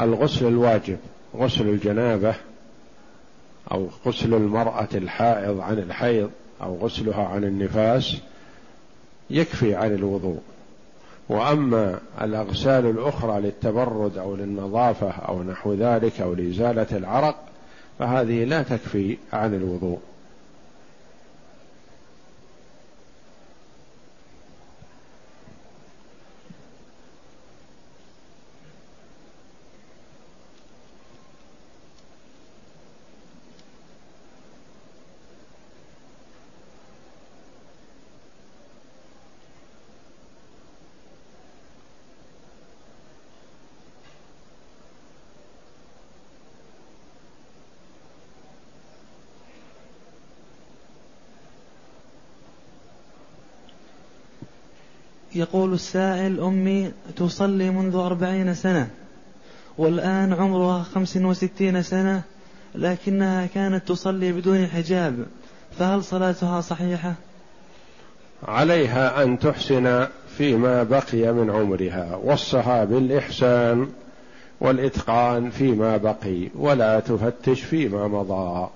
الغسل 0.00 0.46
الواجب 0.46 0.98
غسل 1.36 1.68
الجنابة 1.68 2.34
أو 3.72 3.88
غسل 4.06 4.34
المرأة 4.34 4.88
الحائض 4.94 5.60
عن 5.60 5.78
الحيض 5.78 6.30
أو 6.62 6.76
غسلها 6.76 7.24
عن 7.24 7.44
النفاس 7.44 8.16
يكفي 9.30 9.74
عن 9.74 9.94
الوضوء. 9.94 10.40
وأما 11.28 11.98
الأغسال 12.20 12.86
الأخرى 12.86 13.40
للتبرد 13.40 14.18
أو 14.18 14.36
للنظافة 14.36 15.10
أو 15.10 15.42
نحو 15.42 15.74
ذلك 15.74 16.20
أو 16.20 16.34
لإزالة 16.34 16.86
العرق 16.92 17.36
فهذه 17.98 18.44
لا 18.44 18.62
تكفي 18.62 19.16
عن 19.32 19.54
الوضوء. 19.54 19.98
يقول 55.34 55.72
السائل 55.72 56.40
أمي 56.40 56.92
تصلي 57.16 57.70
منذ 57.70 57.94
أربعين 57.94 58.54
سنة 58.54 58.90
والآن 59.78 60.32
عمرها 60.32 60.82
خمس 60.82 61.16
وستين 61.16 61.82
سنة 61.82 62.22
لكنها 62.74 63.46
كانت 63.46 63.88
تصلي 63.88 64.32
بدون 64.32 64.66
حجاب 64.66 65.26
فهل 65.78 66.04
صلاتها 66.04 66.60
صحيحة؟ 66.60 67.14
عليها 68.42 69.22
أن 69.22 69.38
تحسن 69.38 70.06
فيما 70.36 70.82
بقي 70.82 71.32
من 71.32 71.50
عمرها 71.50 72.16
وصها 72.24 72.84
بالإحسان 72.84 73.88
والإتقان 74.60 75.50
فيما 75.50 75.96
بقي 75.96 76.48
ولا 76.54 77.00
تفتش 77.00 77.62
فيما 77.62 78.08
مضى 78.08 78.68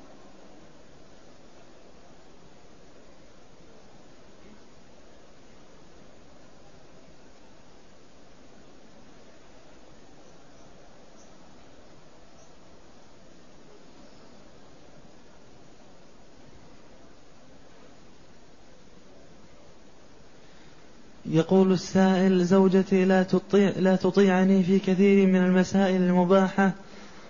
يقول 21.35 21.73
السائل 21.73 22.45
زوجتي 22.45 23.05
لا 23.05 23.23
تطيع 23.23 23.73
لا 23.77 23.97
تطيعني 23.97 24.63
في 24.63 24.79
كثير 24.79 25.27
من 25.27 25.37
المسائل 25.37 26.03
المباحة 26.03 26.73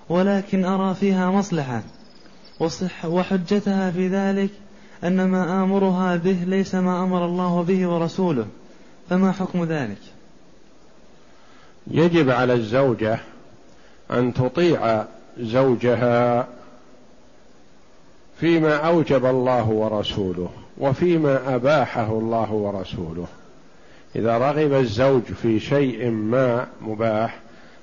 ولكن 0.09 0.65
أرى 0.65 0.95
فيها 0.95 1.31
مصلحة. 1.31 1.83
وصح 2.61 3.05
وحجتها 3.05 3.91
في 3.91 4.09
ذلك 4.09 4.51
أن 5.05 5.25
ما 5.29 5.63
آمرها 5.63 6.17
به 6.17 6.39
ليس 6.47 6.75
ما 6.75 7.03
أمر 7.03 7.25
الله 7.25 7.63
به 7.63 7.87
ورسوله. 7.87 8.47
فما 9.11 9.33
حكم 9.33 9.65
ذلك؟ 9.65 10.01
يجب 11.87 12.31
على 12.31 12.53
الزوجة 12.53 13.19
أن 14.11 14.35
تطيع 14.35 15.05
زوجها 15.41 16.49
فيما 18.41 18.77
أوجب 18.77 19.27
الله 19.27 19.69
ورسوله 19.69 20.51
وفيما 20.79 21.55
أباحه 21.55 22.13
الله 22.13 22.53
ورسوله. 22.53 23.27
إذا 24.17 24.39
رغب 24.39 24.73
الزوج 24.73 25.23
في 25.23 25.61
شيء 25.61 26.11
ما 26.11 26.67
مباح 26.81 27.39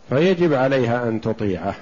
فيجب 0.10 0.54
عليها 0.54 1.08
أن 1.10 1.22
تطيعه. 1.22 1.76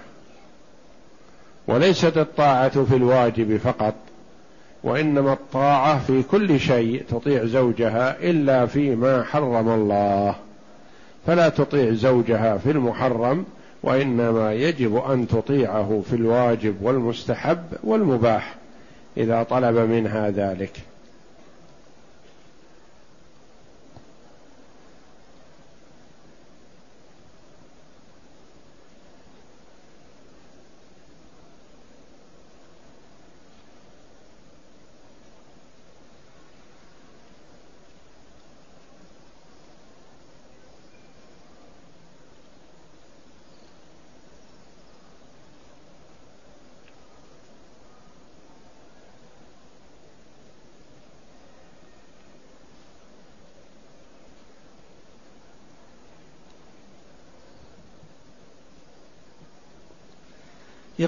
وليست 1.67 2.17
الطاعة 2.17 2.83
في 2.83 2.95
الواجب 2.95 3.57
فقط 3.57 3.93
وإنما 4.83 5.33
الطاعة 5.33 5.99
في 5.99 6.23
كل 6.23 6.59
شيء 6.59 7.03
تطيع 7.09 7.45
زوجها 7.45 8.17
إلا 8.21 8.65
فيما 8.65 9.23
حرم 9.23 9.69
الله. 9.69 10.35
فلا 11.27 11.49
تطيع 11.49 11.93
زوجها 11.93 12.57
في 12.57 12.71
المحرم 12.71 13.45
وإنما 13.83 14.53
يجب 14.53 14.95
أن 14.95 15.27
تطيعه 15.27 16.01
في 16.09 16.15
الواجب 16.15 16.75
والمستحب 16.81 17.63
والمباح 17.83 18.55
إذا 19.17 19.43
طلب 19.43 19.77
منها 19.77 20.29
ذلك. 20.29 20.88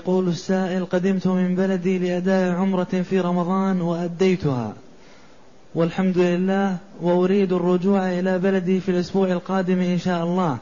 يقول 0.01 0.27
السائل 0.27 0.85
قدمت 0.85 1.27
من 1.27 1.55
بلدي 1.55 1.99
لأداء 1.99 2.51
عمرة 2.51 2.83
في 3.09 3.19
رمضان 3.19 3.81
وأديتها. 3.81 4.73
والحمد 5.75 6.17
لله 6.17 6.77
وأريد 7.01 7.53
الرجوع 7.53 8.19
إلى 8.19 8.39
بلدي 8.39 8.79
في 8.79 8.89
الأسبوع 8.89 9.27
القادم 9.27 9.79
إن 9.79 9.97
شاء 9.97 10.23
الله. 10.23 10.57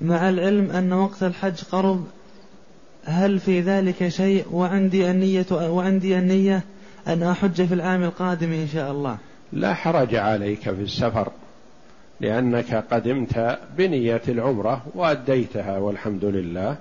مع 0.00 0.28
العلم 0.28 0.70
أن 0.70 0.92
وقت 0.92 1.22
الحج 1.22 1.62
قرب 1.72 2.04
هل 3.04 3.38
في 3.38 3.60
ذلك 3.60 4.08
شيء؟ 4.08 4.44
وعندي 4.52 5.10
النية 5.10 5.46
وعندي 5.52 6.18
النية 6.18 6.62
أن 7.08 7.22
أحج 7.22 7.66
في 7.66 7.74
العام 7.74 8.02
القادم 8.02 8.52
إن 8.52 8.68
شاء 8.72 8.92
الله. 8.92 9.18
لا 9.52 9.74
حرج 9.74 10.14
عليك 10.14 10.60
في 10.60 10.82
السفر 10.82 11.32
لأنك 12.20 12.84
قدمت 12.90 13.58
بنية 13.78 14.22
العمرة 14.28 14.82
وأديتها 14.94 15.78
والحمد 15.78 16.24
لله. 16.24 16.76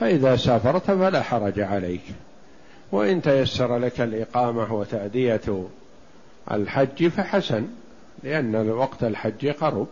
فإذا 0.00 0.36
سافرت 0.36 0.84
فلا 0.84 1.22
حرج 1.22 1.60
عليك. 1.60 2.02
وإن 2.92 3.22
تيسر 3.22 3.78
لك 3.78 4.00
الإقامة 4.00 4.74
وتأدية 4.74 5.66
الحج 6.50 7.08
فحسن 7.08 7.66
لأن 8.22 8.70
وقت 8.70 9.04
الحج 9.04 9.48
قرب. 9.48 9.86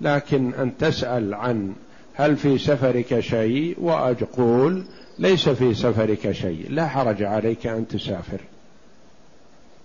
لكن 0.00 0.54
أن 0.54 0.76
تسأل 0.76 1.34
عن 1.34 1.74
هل 2.14 2.36
في 2.36 2.58
سفرك 2.58 3.20
شيء 3.20 3.76
وأقول 3.80 4.84
ليس 5.18 5.48
في 5.48 5.74
سفرك 5.74 6.32
شيء 6.32 6.66
لا 6.70 6.88
حرج 6.88 7.22
عليك 7.22 7.66
أن 7.66 7.88
تسافر. 7.88 8.40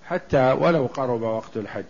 حتى 0.05 0.51
ولو 0.51 0.85
قرب 0.85 1.21
وقت 1.21 1.57
الحج. 1.57 1.83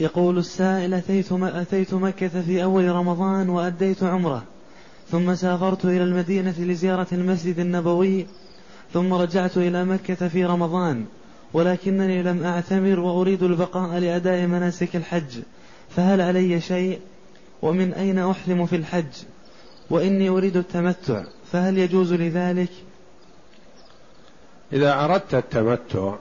يقول 0.00 0.38
السائل 0.38 0.94
أتيت, 0.94 1.32
أتيت 1.32 1.94
مكة 1.94 2.42
في 2.42 2.62
أول 2.62 2.88
رمضان 2.88 3.48
وأديت 3.48 4.02
عمرة. 4.02 4.42
ثم 5.10 5.34
سافرت 5.34 5.84
إلى 5.84 6.04
المدينة 6.04 6.54
لزيارة 6.58 7.06
المسجد 7.12 7.58
النبوي. 7.58 8.26
ثم 8.92 9.14
رجعت 9.14 9.56
إلى 9.56 9.84
مكة 9.84 10.28
في 10.28 10.44
رمضان. 10.44 11.04
ولكنني 11.52 12.22
لم 12.22 12.44
أعتمر 12.44 13.00
وأريد 13.00 13.42
البقاء 13.42 13.98
لأداء 13.98 14.46
مناسك 14.46 14.96
الحج. 14.96 15.38
فهل 15.96 16.20
علي 16.20 16.60
شيء؟ 16.60 17.00
ومن 17.62 17.92
أين 17.92 18.18
أحرم 18.18 18.66
في 18.66 18.76
الحج؟ 18.76 19.12
وإني 19.90 20.28
أريد 20.28 20.56
التمتع. 20.56 21.24
فهل 21.52 21.78
يجوز 21.78 22.12
لذلك 22.12 22.70
إذا 24.72 25.04
أردت 25.04 25.34
التمتع 25.34 26.14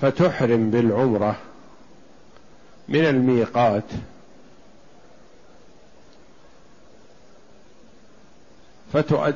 فتحرم 0.00 0.70
بالعمرة. 0.70 1.36
من 2.88 3.04
الميقات. 3.04 3.84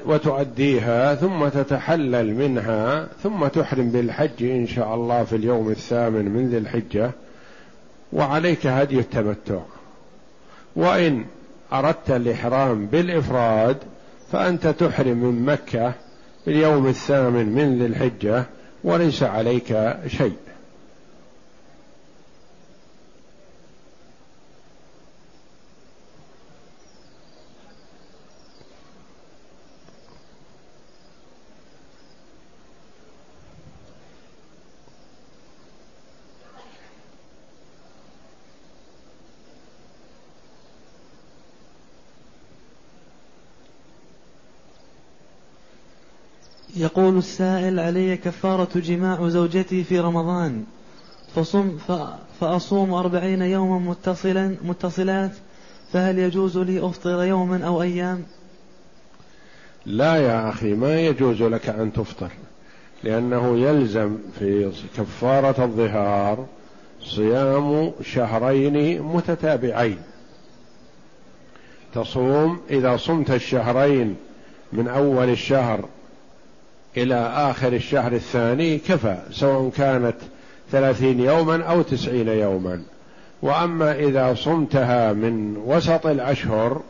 وتؤديها 0.07 1.15
ثم 1.15 1.49
تتحلل 1.49 2.35
منها 2.35 3.09
ثم 3.23 3.47
تحرم 3.47 3.91
بالحج 3.91 4.43
إن 4.43 4.67
شاء 4.67 4.95
الله 4.95 5.25
في 5.25 5.37
اليوم 5.37 5.71
الثامن 5.71 6.25
من 6.25 6.49
ذي 6.49 6.59
الحجة. 6.59 7.11
وعليك 8.13 8.67
هدي 8.67 8.99
التمتع. 8.99 9.61
وإن 10.77 11.25
أردت 11.73 12.11
الإحرام 12.11 12.87
بالإفراد 12.87 13.77
فأنت 14.33 14.67
تحرم 14.67 15.17
من 15.17 15.45
مكة 15.45 15.93
في 16.45 16.51
اليوم 16.51 16.87
الثامن 16.87 17.47
من 17.47 17.79
ذي 17.79 17.87
الحجة 17.87 18.45
وليس 18.85 19.23
عليك 19.23 19.97
شيء. 20.07 20.37
يقول 46.83 47.19
السائل 47.19 47.81
علي 47.81 48.17
كفارة 48.17 48.69
جماع 48.79 49.29
زوجتي 49.29 49.85
في 49.85 50.01
رمضان. 50.01 50.65
فصم 51.35 51.79
فأصوم 52.41 52.95
أربعين 52.95 53.43
يوما 53.43 53.79
متصلا 53.79 54.57
متصلات 54.65 55.31
فهل 55.93 56.19
يجوز 56.19 56.59
لي 56.59 56.87
أفطر 56.87 57.25
يوما 57.25 57.67
أو 57.67 57.83
أيام؟ 57.83 58.23
لا 59.87 60.17
يا 60.17 60.49
أخي 60.49 60.75
ما 60.75 61.01
يجوز 61.01 61.43
لك 61.43 61.69
أن 61.69 61.93
تفطر 61.93 62.31
لأنه 63.05 63.59
يلزم 63.59 64.19
في 64.39 64.73
كفارة 64.97 65.65
الظهار 65.65 66.47
صيام 67.03 67.93
شهرين 68.03 69.03
متتابعين. 69.03 69.99
تصوم 71.95 72.61
إذا 72.71 72.97
صمت 72.97 73.31
الشهرين 73.31 74.17
من 74.73 74.89
أول 74.89 75.29
الشهر 75.29 75.89
إلى 76.97 77.15
آخر 77.35 77.73
الشهر 77.73 78.13
الثاني 78.13 78.79
كفى 78.79 79.17
سواء 79.31 79.71
كانت 79.77 80.17
ثلاثين 80.71 81.21
يوما 81.21 81.65
أو 81.65 81.83
تسعين 81.83 82.29
يوما. 82.29 82.83
وأما 83.43 83.93
إذا 83.93 84.35
صمتها 84.35 85.13
من 85.13 85.57
وسط 85.57 86.07
الأشهر 86.07 86.83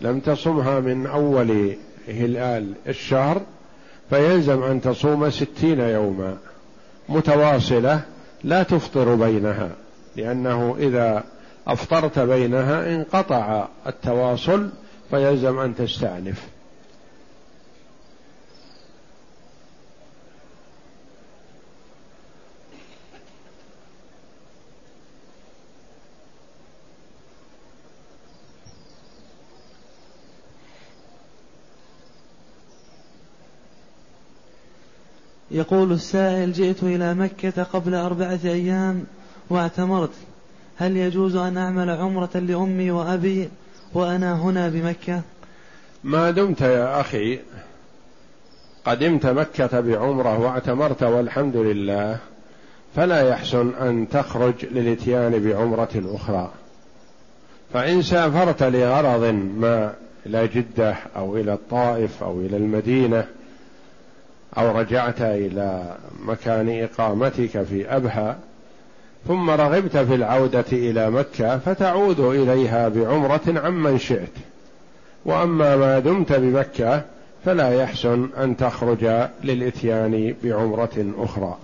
لم 0.00 0.20
تصمها 0.20 0.80
من 0.80 1.06
أول 1.06 1.76
هلال 2.08 2.72
الشهر 2.88 3.40
فيلزم 4.10 4.62
أن 4.62 4.80
تصوم 4.80 5.30
ستين 5.30 5.80
يوما. 5.80 6.36
متواصلة 7.08 8.00
لا 8.44 8.62
تفطر 8.62 9.14
بينها 9.14 9.70
لأنه 10.16 10.76
إذا 10.78 11.24
أفطرت 11.66 12.18
بينها 12.18 12.94
انقطع 12.94 13.68
التواصل 13.86 14.68
فيلزم 15.10 15.58
أن 15.58 15.74
تستأنف. 15.74 16.48
يقول 35.52 35.92
السائل 35.92 36.52
جئت 36.52 36.82
إلى 36.82 37.14
مكة 37.14 37.62
قبل 37.62 37.94
أربعة 37.94 38.40
أيام 38.44 39.04
واعتمرت. 39.50 40.10
هل 40.76 40.96
يجوز 40.96 41.36
أن 41.36 41.56
أعمل 41.56 41.90
عمرة 41.90 42.30
لأمي 42.34 42.90
وأبي 42.90 43.48
وأنا 43.94 44.34
هنا 44.34 44.68
بمكة؟ 44.68 45.22
ما 46.04 46.30
دمت 46.30 46.60
يا 46.60 47.00
أخي. 47.00 47.38
قدمت 48.84 49.26
مكة 49.26 49.80
بعمرة 49.80 50.40
واعتمرت 50.40 51.02
والحمد 51.02 51.56
لله. 51.56 52.18
فلا 52.96 53.28
يحسن 53.28 53.74
أن 53.74 54.08
تخرج 54.08 54.54
للإتيان 54.64 55.44
بعمرة 55.44 56.02
أخرى. 56.14 56.50
فإن 57.72 58.02
سافرت 58.02 58.62
لغرض 58.62 59.24
ما 59.56 59.94
إلى 60.26 60.48
جدة 60.48 60.96
أو 61.16 61.36
إلى 61.36 61.52
الطائف 61.52 62.22
أو 62.22 62.40
إلى 62.40 62.56
المدينة 62.56 63.26
أو 64.58 64.78
رجعت 64.78 65.20
إلى 65.20 65.96
مكان 66.24 66.82
إقامتك 66.82 67.62
في 67.62 67.96
أبها 67.96 68.38
ثم 69.28 69.50
رغبت 69.50 69.96
في 69.96 70.14
العودة 70.14 70.64
إلى 70.72 71.10
مكة 71.10 71.58
فتعود 71.58 72.20
إليها 72.20 72.88
بعمرة 72.88 73.60
عمن 73.64 73.98
شئت. 73.98 74.32
وأما 75.24 75.76
ما 75.76 75.98
دمت 75.98 76.32
بمكة 76.32 77.02
فلا 77.44 77.82
يحسن 77.82 78.28
أن 78.38 78.56
تخرج 78.56 79.28
للإتيان 79.44 80.34
بعمرة 80.44 81.12
أخرى. 81.18 81.58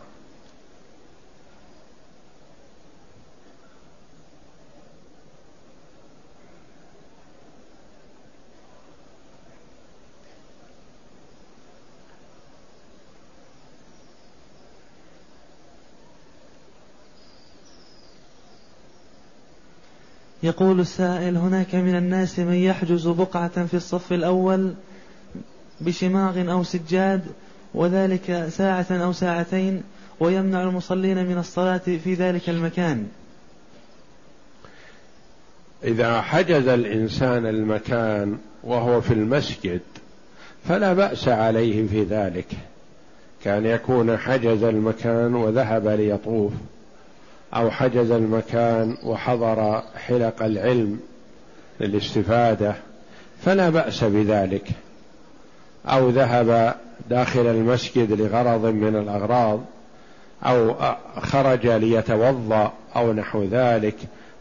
يقول 20.49 20.81
السائل 20.81 21.37
هناك 21.37 21.75
من 21.75 21.97
الناس 21.97 22.39
من 22.39 22.55
يحجز 22.55 23.09
بقعة 23.09 23.67
في 23.67 23.75
الصف 23.75 24.13
الأول 24.13 24.75
بشماغ 25.81 26.53
أو 26.53 26.65
سجاد 26.65 27.23
وذلك 27.75 28.49
ساعة 28.49 28.87
أو 28.91 29.13
ساعتين 29.13 29.83
ويمنع 30.21 30.63
المصلين 30.63 31.27
من 31.27 31.39
الصلاة 31.39 31.79
في 31.79 32.15
ذلك 32.15 32.49
المكان. 32.49 33.07
إذا 35.85 36.21
حجز 36.21 36.69
الإنسان 36.69 37.47
المكان 37.47 38.39
وهو 38.65 39.01
في 39.01 39.15
المسجد 39.15 39.81
فلا 40.69 40.93
بأس 40.93 41.29
عليه 41.29 41.87
في 41.87 42.03
ذلك. 42.03 42.47
كان 43.45 43.67
يكون 43.67 44.17
حجز 44.17 44.63
المكان 44.63 45.35
وذهب 45.35 45.89
ليطوف. 45.89 46.53
أو 47.55 47.71
حجز 47.71 48.11
المكان 48.11 48.97
وحضر 49.05 49.83
حلق 50.07 50.43
العلم 50.43 51.01
للاستفادة 51.81 52.75
فلا 53.43 53.71
بأس 53.71 54.05
بذلك. 54.05 54.69
أو 55.87 56.11
ذهب 56.11 56.75
داخل 57.11 57.47
المسجد 57.47 58.13
لغرض 58.13 58.65
من 58.67 58.97
الأغراض 58.97 59.61
أو 60.43 60.75
خرج 61.21 61.67
ليتوضأ 61.67 62.73
أو 62.97 63.13
نحو 63.13 63.45
ذلك 63.45 63.97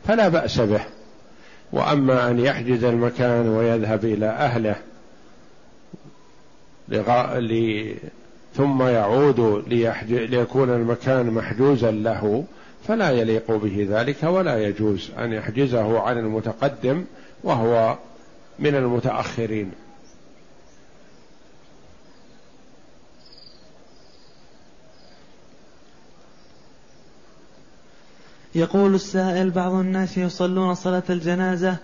فلا 0.08 0.28
بأس 0.28 0.60
به. 0.60 0.82
وأما 1.72 2.30
أن 2.30 2.39
يحجز 2.39 2.84
المكان 2.84 3.47
ويذهب 3.47 4.05
إلى 4.05 4.26
أهله 4.26 4.76
لغ... 6.89 7.38
ل... 7.39 7.93
ثم 8.55 8.82
يعود 8.82 9.64
ليحج... 9.68 10.14
ليكون 10.14 10.70
المكان 10.70 11.26
محجوزا 11.32 11.91
له 11.91 12.43
فلا 12.88 13.12
يليق 13.12 13.52
به 13.52 13.88
ذلك 13.90 14.24
ولا 14.24 14.64
يجوز 14.64 15.12
أن 15.18 15.34
يحجزه 15.34 16.00
عن 16.00 16.18
المتقدم 16.18 17.06
وهو 17.44 17.98
من 18.60 18.76
المتأخرين 18.76 19.72
يقول 28.56 28.96
السائل 28.96 29.50
بعض 29.50 29.72
الناس 29.72 30.18
يصلون 30.18 30.76
صلاة 30.76 31.04
الجنازة 31.10 31.78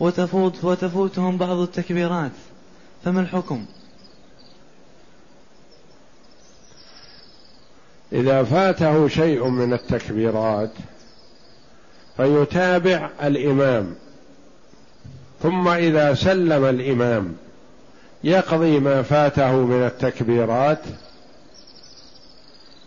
وتفوت 0.00 0.64
وتفوتهم 0.64 1.36
بعض 1.36 1.56
التكبيرات 1.58 2.32
فما 3.04 3.20
الحكم؟ 3.20 3.66
إذا 8.12 8.42
فاته 8.42 9.08
شيء 9.08 9.48
من 9.48 9.72
التكبيرات 9.72 10.70
فيتابع 12.16 13.10
الإمام. 13.22 13.94
ثم 15.42 15.68
إذا 15.68 16.14
سلم 16.14 16.64
الإمام 16.64 17.32
يقضي 18.24 18.80
ما 18.80 19.02
فاته 19.02 19.52
من 19.52 19.82
التكبيرات. 19.82 20.80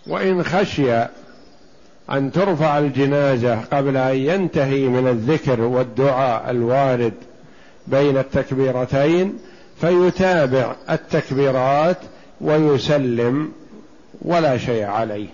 وإن 0.08 0.44
خشي 0.44 1.06
أن 2.12 2.32
ترفع 2.32 2.80
الجنازة 2.80 3.60
قبل 3.62 3.98
أن 3.98 4.16
ينتهي 4.16 4.88
من 4.88 5.08
الذكر 5.08 5.62
والدعاء 5.62 6.52
الوارد 6.52 7.14
بين 7.88 8.18
التكبيرتين 8.18 9.40
فيتابع 9.82 10.76
التكبيرات 10.90 11.98
ويسلم 12.42 13.52
ولا 14.22 14.58
شيء 14.58 14.86
عليه. 14.86 15.28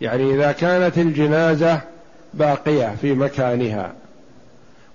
يعني 0.00 0.34
إذا 0.34 0.52
كانت 0.52 0.98
الجنازة 0.98 1.80
باقية 2.34 2.94
في 3.00 3.14
مكانها 3.14 3.92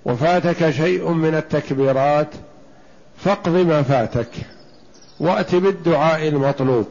وفاتك 0.06 0.70
شيء 0.70 1.10
من 1.10 1.36
التكبيرات 1.36 2.28
فاقض 3.18 3.56
ما 3.56 3.82
فاتك 3.84 4.30
وأت 5.20 5.56
بالدعاء 5.56 6.28
المطلوب 6.28 6.88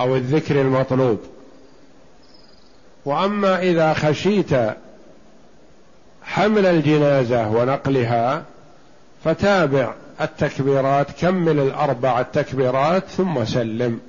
أو 0.00 0.16
الذكر 0.16 0.60
المطلوب. 0.60 1.18
وأما 3.04 3.62
إذا 3.62 3.92
خشيت 3.92 4.50
حمل 6.22 6.66
الجنازة 6.66 7.48
ونقلها 7.48 8.44
فتابع 9.24 9.94
التكبيرات 10.20 11.06
كمل 11.20 11.58
الأربع 11.58 12.20
التكبيرات 12.20 13.04
ثم 13.08 13.44
سلم. 13.44 14.00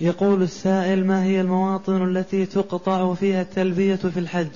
يقول 0.00 0.42
السائل 0.42 1.06
ما 1.06 1.24
هي 1.24 1.40
المواطن 1.40 2.16
التي 2.16 2.46
تقطع 2.46 3.14
فيها 3.14 3.42
التلبية 3.42 3.96
في 3.96 4.18
الحج؟ 4.18 4.48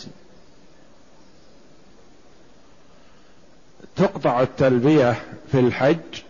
تقطع 3.96 4.42
التلبية 4.42 5.16
في 5.52 5.60
الحج 5.60 6.22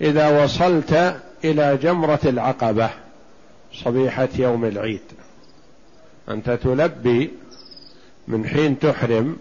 إذا 0.00 0.44
وصلت 0.44 1.20
إلى 1.44 1.76
جمرة 1.76 2.20
العقبة 2.24 2.90
صبيحة 3.72 4.28
يوم 4.38 4.64
العيد. 4.64 5.00
أنت 6.28 6.50
تلبي 6.50 7.30
من 8.28 8.46
حين 8.46 8.78
تحرم 8.78 9.36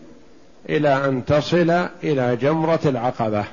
إلى 0.69 1.05
أن 1.05 1.25
تصل 1.25 1.69
إلى 2.03 2.35
جمرة 2.35 2.79
العقبة. 2.85 3.45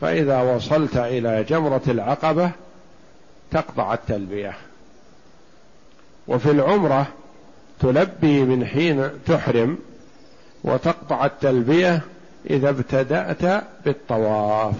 فإذا 0.00 0.40
وصلت 0.42 0.96
إلى 0.96 1.44
جمرة 1.44 1.82
العقبة 1.88 2.50
تقطع 3.50 3.94
التلبية. 3.94 4.56
وفي 6.28 6.50
العمرة 6.50 7.06
تلبي 7.80 8.44
من 8.44 8.66
حين 8.66 9.10
تحرم 9.26 9.78
وتقطع 10.64 11.26
التلبية 11.26 12.00
إذا 12.50 12.68
ابتدأت 12.68 13.64
بالطواف. 13.84 14.74